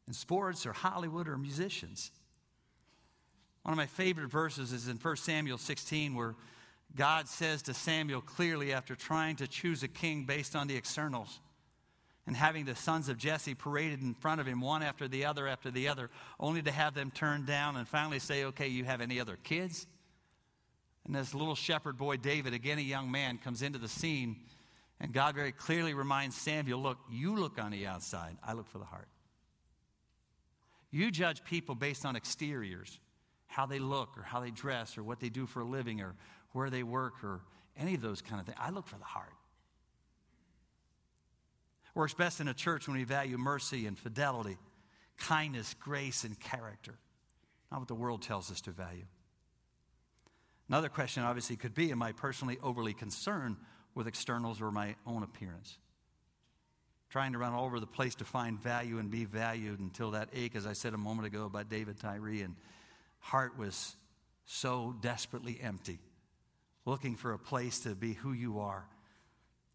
In 0.07 0.13
sports 0.13 0.65
or 0.65 0.73
Hollywood 0.73 1.27
or 1.27 1.37
musicians. 1.37 2.09
One 3.61 3.73
of 3.73 3.77
my 3.77 3.85
favorite 3.85 4.31
verses 4.31 4.73
is 4.73 4.87
in 4.87 4.97
1 4.97 5.15
Samuel 5.17 5.59
16, 5.59 6.15
where 6.15 6.33
God 6.95 7.27
says 7.27 7.61
to 7.61 7.75
Samuel 7.75 8.21
clearly 8.21 8.73
after 8.73 8.95
trying 8.95 9.35
to 9.35 9.47
choose 9.47 9.83
a 9.83 9.87
king 9.87 10.23
based 10.23 10.55
on 10.55 10.65
the 10.65 10.75
externals 10.75 11.39
and 12.25 12.35
having 12.35 12.65
the 12.65 12.75
sons 12.75 13.07
of 13.07 13.19
Jesse 13.19 13.53
paraded 13.53 14.01
in 14.01 14.15
front 14.15 14.41
of 14.41 14.47
him, 14.47 14.61
one 14.61 14.81
after 14.81 15.07
the 15.07 15.25
other 15.25 15.47
after 15.47 15.69
the 15.69 15.87
other, 15.87 16.09
only 16.39 16.63
to 16.63 16.71
have 16.71 16.95
them 16.95 17.11
turned 17.11 17.45
down 17.45 17.77
and 17.77 17.87
finally 17.87 18.17
say, 18.17 18.43
Okay, 18.45 18.69
you 18.69 18.85
have 18.85 19.01
any 19.01 19.19
other 19.19 19.37
kids? 19.43 19.85
And 21.05 21.13
this 21.13 21.35
little 21.35 21.53
shepherd 21.53 21.95
boy, 21.95 22.17
David, 22.17 22.55
again 22.55 22.79
a 22.79 22.81
young 22.81 23.11
man, 23.11 23.37
comes 23.37 23.61
into 23.61 23.77
the 23.77 23.87
scene, 23.87 24.37
and 24.99 25.13
God 25.13 25.35
very 25.35 25.51
clearly 25.51 25.93
reminds 25.93 26.35
Samuel, 26.35 26.81
Look, 26.81 26.97
you 27.09 27.35
look 27.35 27.59
on 27.59 27.71
the 27.71 27.87
outside, 27.87 28.37
I 28.43 28.53
look 28.53 28.67
for 28.67 28.79
the 28.79 28.85
heart. 28.85 29.07
You 30.91 31.11
judge 31.11 31.43
people 31.43 31.75
based 31.75 32.05
on 32.05 32.15
exteriors, 32.15 32.99
how 33.47 33.65
they 33.65 33.79
look, 33.79 34.17
or 34.17 34.23
how 34.23 34.39
they 34.39 34.51
dress, 34.51 34.97
or 34.97 35.03
what 35.03 35.19
they 35.19 35.29
do 35.29 35.45
for 35.45 35.61
a 35.61 35.65
living, 35.65 36.01
or 36.01 36.15
where 36.51 36.69
they 36.69 36.83
work, 36.83 37.23
or 37.23 37.41
any 37.77 37.93
of 37.95 38.01
those 38.01 38.21
kind 38.21 38.39
of 38.39 38.45
things. 38.45 38.57
I 38.59 38.71
look 38.71 38.87
for 38.87 38.97
the 38.97 39.05
heart. 39.05 39.33
Works 41.95 42.13
best 42.13 42.39
in 42.39 42.47
a 42.47 42.53
church 42.53 42.87
when 42.87 42.97
we 42.97 43.03
value 43.03 43.37
mercy 43.37 43.85
and 43.85 43.97
fidelity, 43.97 44.57
kindness, 45.17 45.75
grace, 45.79 46.23
and 46.23 46.39
character. 46.39 46.95
Not 47.71 47.81
what 47.81 47.87
the 47.87 47.95
world 47.95 48.21
tells 48.21 48.51
us 48.51 48.61
to 48.61 48.71
value. 48.71 49.05
Another 50.67 50.89
question 50.89 51.23
obviously 51.23 51.55
could 51.55 51.73
be 51.73 51.91
Am 51.91 52.01
I 52.01 52.11
personally 52.11 52.57
overly 52.63 52.93
concerned 52.93 53.57
with 53.99 54.07
externals 54.07 54.61
or 54.61 54.71
my 54.71 54.95
own 55.05 55.23
appearance? 55.23 55.77
Trying 57.09 57.33
to 57.33 57.37
run 57.37 57.51
all 57.51 57.65
over 57.65 57.81
the 57.81 57.85
place 57.85 58.15
to 58.15 58.23
find 58.23 58.57
value 58.57 58.97
and 58.97 59.11
be 59.11 59.25
valued 59.25 59.79
until 59.79 60.11
that 60.11 60.29
ache, 60.33 60.55
as 60.55 60.65
I 60.65 60.71
said 60.71 60.93
a 60.93 60.97
moment 60.97 61.27
ago 61.27 61.45
about 61.45 61.69
David 61.69 61.99
Tyree, 61.99 62.41
and 62.41 62.55
heart 63.19 63.57
was 63.57 63.97
so 64.45 64.95
desperately 65.01 65.59
empty. 65.61 65.99
Looking 66.85 67.17
for 67.17 67.33
a 67.33 67.37
place 67.37 67.79
to 67.81 67.93
be 67.93 68.13
who 68.13 68.31
you 68.31 68.59
are, 68.59 68.85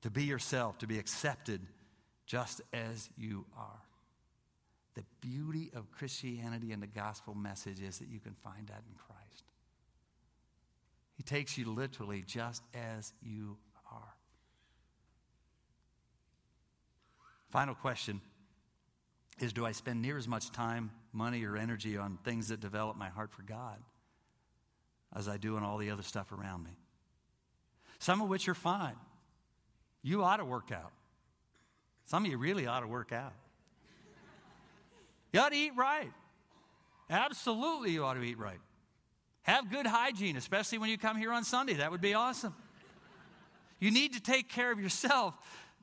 to 0.03 0.11
be 0.11 0.25
yourself, 0.25 0.79
to 0.79 0.87
be 0.87 0.99
accepted 0.99 1.61
just 2.25 2.63
as 2.73 3.11
you 3.19 3.45
are. 3.59 3.83
The 4.95 5.05
beauty 5.21 5.71
of 5.75 5.91
Christianity 5.91 6.73
and 6.73 6.83
the 6.83 6.87
gospel 6.87 7.35
message 7.35 7.83
is 7.83 7.99
that 7.99 8.09
you 8.09 8.21
can 8.21 8.35
find 8.43 8.69
that 8.69 8.83
in 8.89 8.95
Christ. 8.97 9.45
He 11.15 11.23
takes 11.23 11.59
you 11.59 11.71
literally 11.71 12.25
just 12.27 12.63
as 12.73 13.13
you 13.23 13.59
are. 13.93 14.15
Final 17.55 17.77
question 17.77 18.21
is 19.39 19.53
Do 19.53 19.65
I 19.65 19.71
spend 19.71 20.03
near 20.03 20.19
as 20.19 20.27
much 20.27 20.51
time, 20.51 20.91
money, 21.13 21.45
or 21.45 21.57
energy 21.57 21.97
on 21.97 22.19
things 22.25 22.49
that 22.49 22.59
develop 22.59 22.97
my 22.97 23.09
heart 23.09 23.31
for 23.31 23.43
God 23.43 23.79
as 25.15 25.29
I 25.29 25.37
do 25.37 25.57
in 25.57 25.63
all 25.63 25.79
the 25.79 25.89
other 25.91 26.03
stuff 26.03 26.33
around 26.33 26.65
me. 26.65 26.73
Some 28.01 28.21
of 28.21 28.29
which 28.29 28.49
are 28.49 28.57
fine. 28.57 28.97
You 30.03 30.25
ought 30.25 30.39
to 30.39 30.45
work 30.45 30.73
out. 30.73 30.91
Some 32.07 32.25
of 32.25 32.31
you 32.33 32.39
really 32.39 32.67
ought 32.67 32.81
to 32.81 32.89
work 32.89 33.13
out. 33.13 33.35
You 35.33 35.39
ought 35.39 35.53
to 35.53 35.57
eat 35.57 35.75
right. 35.77 36.11
Absolutely, 37.09 37.93
you 37.93 38.05
ought 38.05 38.15
to 38.15 38.23
eat 38.23 38.37
right. 38.37 38.59
Have 39.43 39.71
good 39.71 39.87
hygiene, 39.87 40.37
especially 40.37 40.79
when 40.79 40.91
you 40.91 40.99
come 40.99 41.17
here 41.17 41.31
on 41.31 41.45
Sunday. 41.45 41.75
That 41.75 41.93
would 41.93 42.01
be 42.01 42.15
awesome. 42.15 42.57
You 43.79 43.93
need 43.93 44.15
to 44.15 44.21
take 44.21 44.49
care 44.49 44.73
of 44.73 44.81
yourself. 44.81 45.35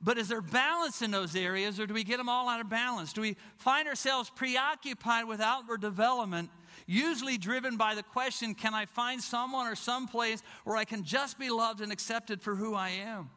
But 0.02 0.18
is 0.18 0.28
there 0.28 0.40
balance 0.40 1.00
in 1.00 1.12
those 1.12 1.36
areas, 1.36 1.78
or 1.78 1.86
do 1.86 1.94
we 1.94 2.02
get 2.02 2.16
them 2.16 2.28
all 2.28 2.48
out 2.48 2.60
of 2.60 2.68
balance? 2.68 3.12
Do 3.12 3.20
we 3.20 3.36
find 3.56 3.86
ourselves 3.86 4.30
preoccupied 4.30 5.26
with 5.26 5.40
outward 5.40 5.80
development, 5.80 6.50
usually 6.86 7.38
driven 7.38 7.76
by 7.76 7.94
the 7.94 8.02
question 8.02 8.54
can 8.54 8.74
I 8.74 8.86
find 8.86 9.22
someone 9.22 9.68
or 9.68 9.76
some 9.76 10.08
place 10.08 10.42
where 10.64 10.76
I 10.76 10.84
can 10.84 11.04
just 11.04 11.38
be 11.38 11.50
loved 11.50 11.80
and 11.80 11.92
accepted 11.92 12.42
for 12.42 12.56
who 12.56 12.74
I 12.74 12.88
am? 12.90 13.30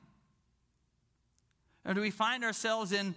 Or 1.86 1.94
do 1.94 2.02
we 2.02 2.10
find 2.10 2.44
ourselves 2.44 2.92
in 2.92 3.14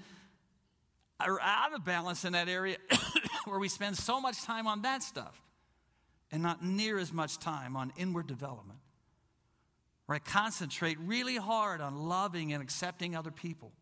or 1.27 1.41
out 1.41 1.73
of 1.73 1.85
balance 1.87 2.27
in 2.27 2.35
that 2.35 2.49
area 2.49 2.77
where 3.47 3.59
we 3.59 3.69
spend 3.69 3.97
so 3.97 4.21
much 4.21 4.43
time 4.43 4.67
on 4.67 4.83
that 4.83 5.03
stuff 5.03 5.41
and 6.31 6.43
not 6.43 6.63
near 6.63 6.99
as 6.99 7.15
much 7.15 7.39
time 7.39 7.77
on 7.77 7.95
inward 7.97 8.27
development? 8.27 8.79
Where 10.09 10.16
I 10.16 10.21
concentrate 10.21 10.97
really 11.01 11.37
hard 11.37 11.83
on 11.83 12.09
loving 12.09 12.55
and 12.55 12.62
accepting 12.62 13.14
other 13.14 13.31
people. 13.31 13.73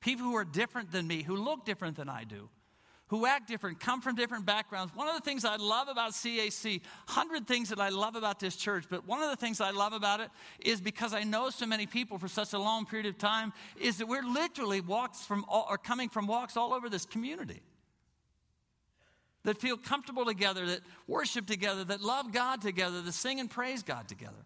People 0.00 0.24
who 0.24 0.34
are 0.34 0.44
different 0.44 0.90
than 0.90 1.06
me, 1.06 1.22
who 1.22 1.36
look 1.36 1.64
different 1.64 1.96
than 1.96 2.08
I 2.08 2.24
do, 2.24 2.48
who 3.06 3.26
act 3.26 3.46
different, 3.46 3.78
come 3.78 4.00
from 4.00 4.16
different 4.16 4.44
backgrounds. 4.44 4.92
One 4.92 5.06
of 5.06 5.14
the 5.14 5.20
things 5.20 5.44
I 5.44 5.54
love 5.54 5.86
about 5.86 6.14
CAC, 6.14 6.80
100 7.06 7.46
things 7.46 7.68
that 7.68 7.78
I 7.78 7.90
love 7.90 8.16
about 8.16 8.40
this 8.40 8.56
church, 8.56 8.86
but 8.90 9.06
one 9.06 9.22
of 9.22 9.30
the 9.30 9.36
things 9.36 9.60
I 9.60 9.70
love 9.70 9.92
about 9.92 10.18
it 10.18 10.30
is 10.58 10.80
because 10.80 11.14
I 11.14 11.22
know 11.22 11.48
so 11.48 11.64
many 11.64 11.86
people 11.86 12.18
for 12.18 12.26
such 12.26 12.54
a 12.54 12.58
long 12.58 12.84
period 12.84 13.06
of 13.06 13.16
time, 13.16 13.52
is 13.80 13.98
that 13.98 14.08
we're 14.08 14.26
literally 14.26 14.80
walks 14.80 15.24
from 15.24 15.44
all, 15.46 15.68
or 15.70 15.78
coming 15.78 16.08
from 16.08 16.26
walks 16.26 16.56
all 16.56 16.74
over 16.74 16.88
this 16.88 17.04
community 17.04 17.62
that 19.44 19.58
feel 19.58 19.76
comfortable 19.76 20.24
together, 20.24 20.66
that 20.66 20.80
worship 21.06 21.46
together, 21.46 21.84
that 21.84 22.00
love 22.00 22.32
God 22.32 22.60
together, 22.60 23.00
that 23.00 23.12
sing 23.12 23.38
and 23.38 23.48
praise 23.48 23.84
God 23.84 24.08
together. 24.08 24.44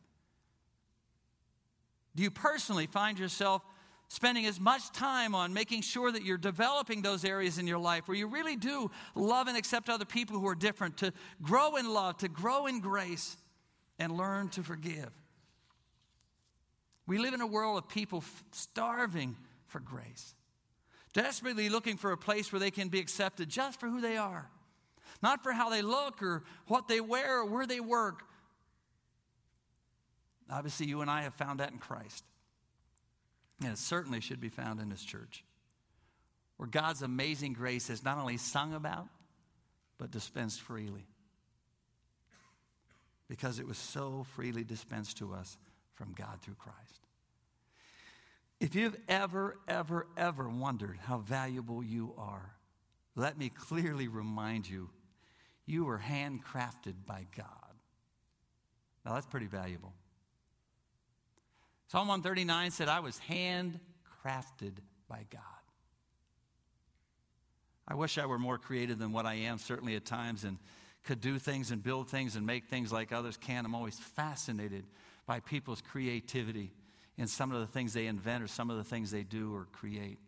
Do 2.16 2.22
you 2.22 2.30
personally 2.30 2.86
find 2.86 3.18
yourself 3.18 3.62
spending 4.08 4.46
as 4.46 4.58
much 4.58 4.90
time 4.92 5.34
on 5.34 5.52
making 5.52 5.82
sure 5.82 6.10
that 6.10 6.24
you're 6.24 6.38
developing 6.38 7.02
those 7.02 7.24
areas 7.24 7.58
in 7.58 7.66
your 7.66 7.78
life 7.78 8.08
where 8.08 8.16
you 8.16 8.26
really 8.26 8.56
do 8.56 8.90
love 9.14 9.48
and 9.48 9.56
accept 9.56 9.88
other 9.88 10.04
people 10.04 10.38
who 10.38 10.48
are 10.48 10.54
different, 10.54 10.96
to 10.98 11.12
grow 11.42 11.76
in 11.76 11.92
love, 11.92 12.16
to 12.18 12.28
grow 12.28 12.66
in 12.66 12.80
grace, 12.80 13.36
and 13.98 14.16
learn 14.16 14.48
to 14.50 14.62
forgive? 14.62 15.10
We 17.06 17.18
live 17.18 17.34
in 17.34 17.40
a 17.40 17.46
world 17.46 17.78
of 17.78 17.88
people 17.88 18.24
starving 18.50 19.36
for 19.66 19.80
grace, 19.80 20.34
desperately 21.12 21.68
looking 21.68 21.96
for 21.96 22.12
a 22.12 22.16
place 22.16 22.50
where 22.50 22.60
they 22.60 22.70
can 22.70 22.88
be 22.88 22.98
accepted 22.98 23.48
just 23.48 23.78
for 23.78 23.88
who 23.88 24.00
they 24.00 24.16
are, 24.16 24.48
not 25.22 25.42
for 25.42 25.52
how 25.52 25.68
they 25.68 25.82
look 25.82 26.22
or 26.22 26.44
what 26.66 26.88
they 26.88 27.00
wear 27.00 27.40
or 27.40 27.44
where 27.44 27.66
they 27.66 27.80
work, 27.80 28.22
Obviously, 30.50 30.86
you 30.86 31.00
and 31.00 31.10
I 31.10 31.22
have 31.22 31.34
found 31.34 31.60
that 31.60 31.72
in 31.72 31.78
Christ. 31.78 32.24
And 33.62 33.72
it 33.72 33.78
certainly 33.78 34.20
should 34.20 34.40
be 34.40 34.48
found 34.48 34.80
in 34.80 34.88
this 34.88 35.02
church, 35.02 35.44
where 36.56 36.68
God's 36.68 37.02
amazing 37.02 37.54
grace 37.54 37.90
is 37.90 38.04
not 38.04 38.18
only 38.18 38.36
sung 38.36 38.74
about, 38.74 39.08
but 39.98 40.10
dispensed 40.10 40.60
freely. 40.60 41.06
Because 43.28 43.58
it 43.58 43.66
was 43.66 43.78
so 43.78 44.26
freely 44.34 44.62
dispensed 44.62 45.18
to 45.18 45.32
us 45.32 45.56
from 45.94 46.12
God 46.12 46.40
through 46.42 46.54
Christ. 46.54 47.00
If 48.60 48.74
you've 48.74 48.96
ever, 49.08 49.58
ever, 49.66 50.06
ever 50.16 50.48
wondered 50.48 50.98
how 51.02 51.18
valuable 51.18 51.82
you 51.82 52.14
are, 52.16 52.54
let 53.14 53.36
me 53.38 53.48
clearly 53.48 54.08
remind 54.08 54.68
you 54.68 54.90
you 55.66 55.84
were 55.84 55.98
handcrafted 55.98 56.94
by 57.06 57.26
God. 57.36 57.46
Now, 59.04 59.14
that's 59.14 59.26
pretty 59.26 59.46
valuable. 59.46 59.92
Psalm 61.88 62.08
139 62.08 62.70
said, 62.72 62.88
I 62.88 63.00
was 63.00 63.20
handcrafted 63.28 64.78
by 65.08 65.24
God. 65.30 65.42
I 67.86 67.94
wish 67.94 68.18
I 68.18 68.26
were 68.26 68.38
more 68.38 68.58
creative 68.58 68.98
than 68.98 69.12
what 69.12 69.26
I 69.26 69.34
am, 69.34 69.58
certainly 69.58 69.94
at 69.94 70.04
times, 70.04 70.42
and 70.42 70.58
could 71.04 71.20
do 71.20 71.38
things 71.38 71.70
and 71.70 71.80
build 71.80 72.08
things 72.08 72.34
and 72.34 72.44
make 72.44 72.64
things 72.64 72.92
like 72.92 73.12
others 73.12 73.36
can. 73.36 73.64
I'm 73.64 73.76
always 73.76 73.98
fascinated 73.98 74.84
by 75.26 75.38
people's 75.38 75.80
creativity 75.80 76.72
in 77.16 77.28
some 77.28 77.52
of 77.52 77.60
the 77.60 77.66
things 77.68 77.92
they 77.92 78.06
invent 78.06 78.42
or 78.42 78.48
some 78.48 78.68
of 78.68 78.76
the 78.76 78.84
things 78.84 79.12
they 79.12 79.22
do 79.22 79.54
or 79.54 79.68
create. 79.70 80.18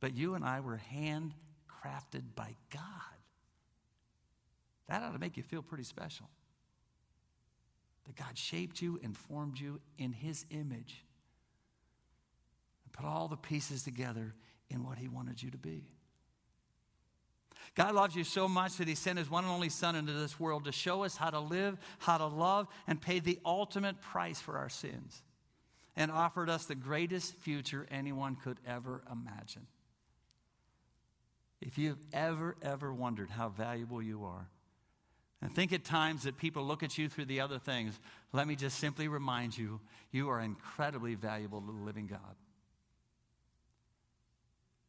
But 0.00 0.16
you 0.16 0.34
and 0.34 0.44
I 0.44 0.60
were 0.60 0.80
handcrafted 0.90 2.22
by 2.34 2.56
God. 2.72 2.82
That 4.88 5.02
ought 5.02 5.12
to 5.12 5.18
make 5.18 5.36
you 5.36 5.42
feel 5.42 5.60
pretty 5.60 5.84
special 5.84 6.30
that 8.08 8.16
God 8.16 8.36
shaped 8.38 8.80
you 8.80 8.98
and 9.04 9.16
formed 9.16 9.60
you 9.60 9.80
in 9.98 10.12
His 10.12 10.46
image 10.50 11.04
and 12.84 12.92
put 12.92 13.04
all 13.04 13.28
the 13.28 13.36
pieces 13.36 13.82
together 13.82 14.34
in 14.70 14.82
what 14.82 14.98
He 14.98 15.08
wanted 15.08 15.42
you 15.42 15.50
to 15.50 15.58
be. 15.58 15.84
God 17.74 17.94
loves 17.94 18.16
you 18.16 18.24
so 18.24 18.48
much 18.48 18.78
that 18.78 18.88
He 18.88 18.94
sent 18.94 19.18
His 19.18 19.30
one 19.30 19.44
and 19.44 19.52
only 19.52 19.68
Son 19.68 19.94
into 19.94 20.14
this 20.14 20.40
world 20.40 20.64
to 20.64 20.72
show 20.72 21.04
us 21.04 21.16
how 21.16 21.28
to 21.28 21.38
live, 21.38 21.76
how 21.98 22.16
to 22.16 22.26
love, 22.26 22.66
and 22.86 23.00
pay 23.00 23.20
the 23.20 23.38
ultimate 23.44 24.00
price 24.00 24.40
for 24.40 24.56
our 24.56 24.70
sins, 24.70 25.22
and 25.94 26.10
offered 26.10 26.48
us 26.48 26.64
the 26.64 26.74
greatest 26.74 27.34
future 27.34 27.86
anyone 27.90 28.36
could 28.36 28.58
ever 28.66 29.02
imagine. 29.12 29.66
If 31.60 31.76
you've 31.76 32.00
ever, 32.14 32.56
ever 32.62 32.94
wondered 32.94 33.28
how 33.28 33.50
valuable 33.50 34.00
you 34.00 34.24
are, 34.24 34.48
and 35.40 35.54
think 35.54 35.72
at 35.72 35.84
times 35.84 36.24
that 36.24 36.36
people 36.36 36.64
look 36.64 36.82
at 36.82 36.98
you 36.98 37.08
through 37.08 37.26
the 37.26 37.40
other 37.40 37.58
things. 37.58 37.98
Let 38.32 38.48
me 38.48 38.56
just 38.56 38.78
simply 38.78 39.08
remind 39.08 39.56
you 39.56 39.80
you 40.10 40.28
are 40.30 40.40
incredibly 40.40 41.14
valuable 41.14 41.60
to 41.60 41.66
the 41.66 41.84
living 41.84 42.06
God. 42.06 42.36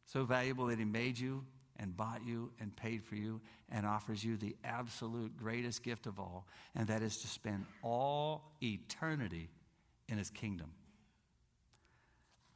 So 0.05 0.23
valuable 0.25 0.67
that 0.67 0.79
He 0.79 0.85
made 0.85 1.19
you 1.19 1.45
and 1.77 1.95
bought 1.95 2.25
you 2.25 2.51
and 2.59 2.75
paid 2.75 3.03
for 3.03 3.15
you 3.15 3.41
and 3.69 3.85
offers 3.85 4.23
you 4.23 4.37
the 4.37 4.55
absolute 4.63 5.37
greatest 5.37 5.83
gift 5.83 6.07
of 6.07 6.19
all, 6.19 6.47
and 6.75 6.87
that 6.87 7.03
is 7.03 7.17
to 7.17 7.27
spend 7.27 7.65
all 7.83 8.51
eternity 8.61 9.49
in 10.07 10.17
His 10.17 10.31
kingdom. 10.31 10.71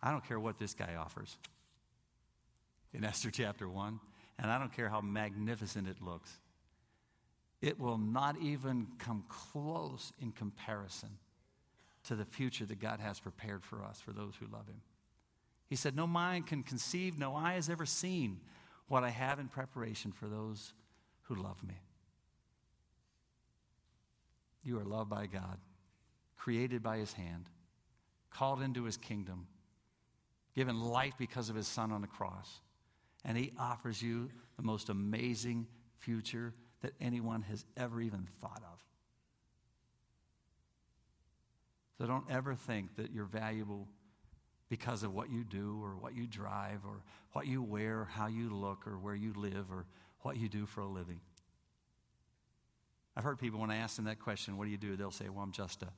I 0.01 0.11
don't 0.11 0.27
care 0.27 0.39
what 0.39 0.57
this 0.57 0.73
guy 0.73 0.95
offers 0.99 1.37
in 2.91 3.05
Esther 3.05 3.29
chapter 3.31 3.69
1, 3.69 3.99
and 4.39 4.51
I 4.51 4.57
don't 4.57 4.73
care 4.73 4.89
how 4.89 4.99
magnificent 4.99 5.87
it 5.87 6.01
looks 6.01 6.39
it 7.63 7.79
will 7.79 7.97
not 7.97 8.35
even 8.41 8.87
come 8.99 9.23
close 9.29 10.11
in 10.21 10.33
comparison 10.33 11.07
to 12.03 12.13
the 12.13 12.25
future 12.25 12.65
that 12.65 12.81
God 12.81 12.99
has 12.99 13.21
prepared 13.21 13.63
for 13.63 13.81
us, 13.85 14.01
for 14.01 14.11
those 14.11 14.33
who 14.37 14.47
love 14.51 14.67
Him. 14.67 14.81
He 15.69 15.77
said, 15.77 15.95
No 15.95 16.05
mind 16.05 16.45
can 16.45 16.61
conceive, 16.61 17.17
no 17.17 17.33
eye 17.33 17.53
has 17.53 17.69
ever 17.69 17.85
seen 17.85 18.41
what 18.89 19.05
I 19.05 19.09
have 19.11 19.39
in 19.39 19.47
preparation 19.47 20.11
for 20.11 20.27
those 20.27 20.73
who 21.23 21.35
love 21.35 21.63
me. 21.63 21.75
You 24.61 24.77
are 24.77 24.85
loved 24.85 25.09
by 25.09 25.27
God, 25.27 25.57
created 26.35 26.83
by 26.83 26.97
His 26.97 27.13
hand, 27.13 27.45
called 28.29 28.61
into 28.61 28.83
His 28.83 28.97
kingdom, 28.97 29.47
given 30.53 30.81
life 30.81 31.13
because 31.17 31.49
of 31.49 31.55
His 31.55 31.67
Son 31.67 31.93
on 31.93 32.01
the 32.01 32.07
cross. 32.07 32.59
And 33.23 33.37
He 33.37 33.53
offers 33.57 34.01
you 34.01 34.29
the 34.57 34.63
most 34.63 34.89
amazing 34.89 35.65
future 35.99 36.53
that 36.83 36.93
anyone 37.01 37.41
has 37.43 37.65
ever 37.75 37.99
even 37.99 38.27
thought 38.39 38.61
of. 38.61 38.79
So 41.97 42.05
don't 42.05 42.29
ever 42.29 42.53
think 42.53 42.97
that 42.97 43.11
you're 43.11 43.25
valuable 43.25 43.87
because 44.69 45.03
of 45.03 45.13
what 45.13 45.31
you 45.31 45.43
do 45.43 45.79
or 45.81 45.95
what 45.95 46.15
you 46.15 46.27
drive 46.27 46.79
or 46.85 47.01
what 47.31 47.47
you 47.47 47.63
wear 47.63 48.07
how 48.11 48.27
you 48.27 48.49
look 48.49 48.85
or 48.85 48.97
where 48.99 49.15
you 49.15 49.33
live 49.35 49.71
or 49.71 49.85
what 50.21 50.37
you 50.37 50.49
do 50.49 50.65
for 50.65 50.81
a 50.81 50.87
living. 50.87 51.19
I've 53.15 53.23
heard 53.23 53.39
people 53.39 53.59
when 53.59 53.71
I 53.71 53.77
ask 53.77 53.95
them 53.95 54.05
that 54.05 54.19
question, 54.19 54.57
what 54.57 54.65
do 54.65 54.71
you 54.71 54.77
do? 54.77 54.95
They'll 54.95 55.11
say, 55.11 55.29
well, 55.29 55.43
I'm 55.43 55.51
just 55.51 55.83
a 55.83 55.85
man, 55.85 55.93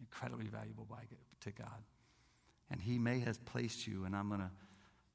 incredibly 0.00 0.46
valuable 0.46 0.86
by, 0.88 1.02
to 1.40 1.50
God. 1.50 1.82
And 2.70 2.80
He 2.80 2.98
may 2.98 3.20
have 3.20 3.42
placed 3.46 3.86
you, 3.86 4.04
and 4.04 4.14
I'm 4.14 4.28
going 4.28 4.40
to 4.40 4.50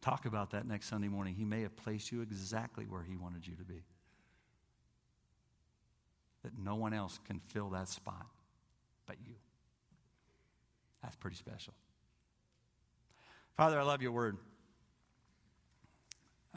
talk 0.01 0.25
about 0.25 0.51
that 0.51 0.67
next 0.67 0.87
Sunday 0.87 1.07
morning. 1.07 1.35
He 1.35 1.45
may 1.45 1.61
have 1.61 1.75
placed 1.75 2.11
you 2.11 2.21
exactly 2.21 2.85
where 2.85 3.03
He 3.03 3.15
wanted 3.15 3.47
you 3.47 3.55
to 3.55 3.63
be. 3.63 3.83
That 6.43 6.57
no 6.57 6.75
one 6.75 6.93
else 6.93 7.19
can 7.27 7.39
fill 7.39 7.69
that 7.69 7.87
spot 7.87 8.25
but 9.05 9.17
you. 9.25 9.35
That's 11.03 11.15
pretty 11.15 11.35
special. 11.35 11.73
Father, 13.57 13.79
I 13.79 13.83
love 13.83 14.01
your 14.01 14.11
word. 14.11 14.37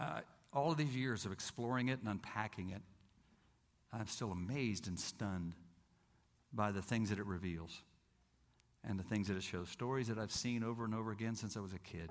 Uh, 0.00 0.20
all 0.52 0.70
of 0.70 0.76
these 0.76 0.94
years 0.94 1.26
of 1.26 1.32
exploring 1.32 1.88
it 1.88 2.00
and 2.00 2.08
unpacking 2.08 2.70
it, 2.70 2.82
I'm 3.92 4.06
still 4.06 4.32
amazed 4.32 4.86
and 4.88 4.98
stunned 4.98 5.54
by 6.52 6.70
the 6.72 6.82
things 6.82 7.10
that 7.10 7.18
it 7.18 7.26
reveals 7.26 7.82
and 8.88 8.98
the 8.98 9.02
things 9.02 9.28
that 9.28 9.36
it 9.36 9.42
shows. 9.42 9.68
Stories 9.68 10.08
that 10.08 10.18
I've 10.18 10.32
seen 10.32 10.62
over 10.62 10.84
and 10.84 10.94
over 10.94 11.10
again 11.10 11.34
since 11.34 11.56
I 11.56 11.60
was 11.60 11.72
a 11.72 11.78
kid 11.78 12.10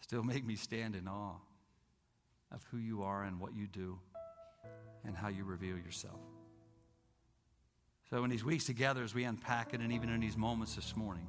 still 0.00 0.22
make 0.22 0.44
me 0.44 0.56
stand 0.56 0.94
in 0.94 1.08
awe 1.08 1.36
of 2.50 2.64
who 2.70 2.78
you 2.78 3.02
are 3.02 3.24
and 3.24 3.40
what 3.40 3.54
you 3.54 3.66
do 3.66 3.98
and 5.04 5.16
how 5.16 5.28
you 5.28 5.44
reveal 5.44 5.76
yourself. 5.76 6.20
So, 8.10 8.24
in 8.24 8.30
these 8.30 8.44
weeks 8.44 8.64
together, 8.64 9.02
as 9.02 9.14
we 9.14 9.24
unpack 9.24 9.74
it, 9.74 9.80
and 9.80 9.92
even 9.92 10.08
in 10.08 10.20
these 10.20 10.36
moments 10.36 10.74
this 10.74 10.96
morning, 10.96 11.28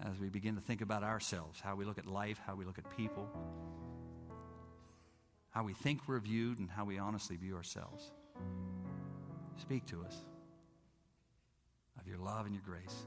as 0.00 0.18
we 0.18 0.28
begin 0.28 0.54
to 0.54 0.60
think 0.60 0.82
about 0.82 1.02
ourselves, 1.02 1.60
how 1.60 1.74
we 1.74 1.84
look 1.84 1.98
at 1.98 2.06
life, 2.06 2.40
how 2.46 2.54
we 2.54 2.64
look 2.64 2.78
at 2.78 2.96
people, 2.96 3.28
how 5.50 5.64
we 5.64 5.72
think 5.72 6.00
we're 6.06 6.20
viewed, 6.20 6.60
and 6.60 6.70
how 6.70 6.84
we 6.84 6.98
honestly 6.98 7.36
view 7.36 7.56
ourselves, 7.56 8.12
speak 9.60 9.84
to 9.86 10.02
us 10.04 10.14
of 12.00 12.06
your 12.06 12.18
love 12.18 12.46
and 12.46 12.54
your 12.54 12.64
grace. 12.64 13.04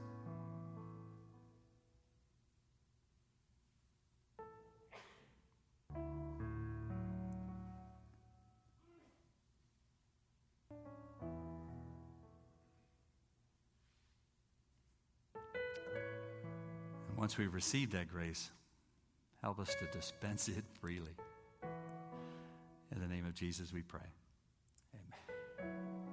once 17.24 17.38
we've 17.38 17.54
received 17.54 17.92
that 17.92 18.06
grace, 18.06 18.50
help 19.40 19.58
us 19.58 19.74
to 19.76 19.86
dispense 19.98 20.46
it 20.48 20.62
freely. 20.78 21.16
In 22.94 23.00
the 23.00 23.06
name 23.06 23.24
of 23.24 23.32
Jesus, 23.32 23.72
we 23.72 23.80
pray. 23.80 24.12
Amen. 24.92 26.03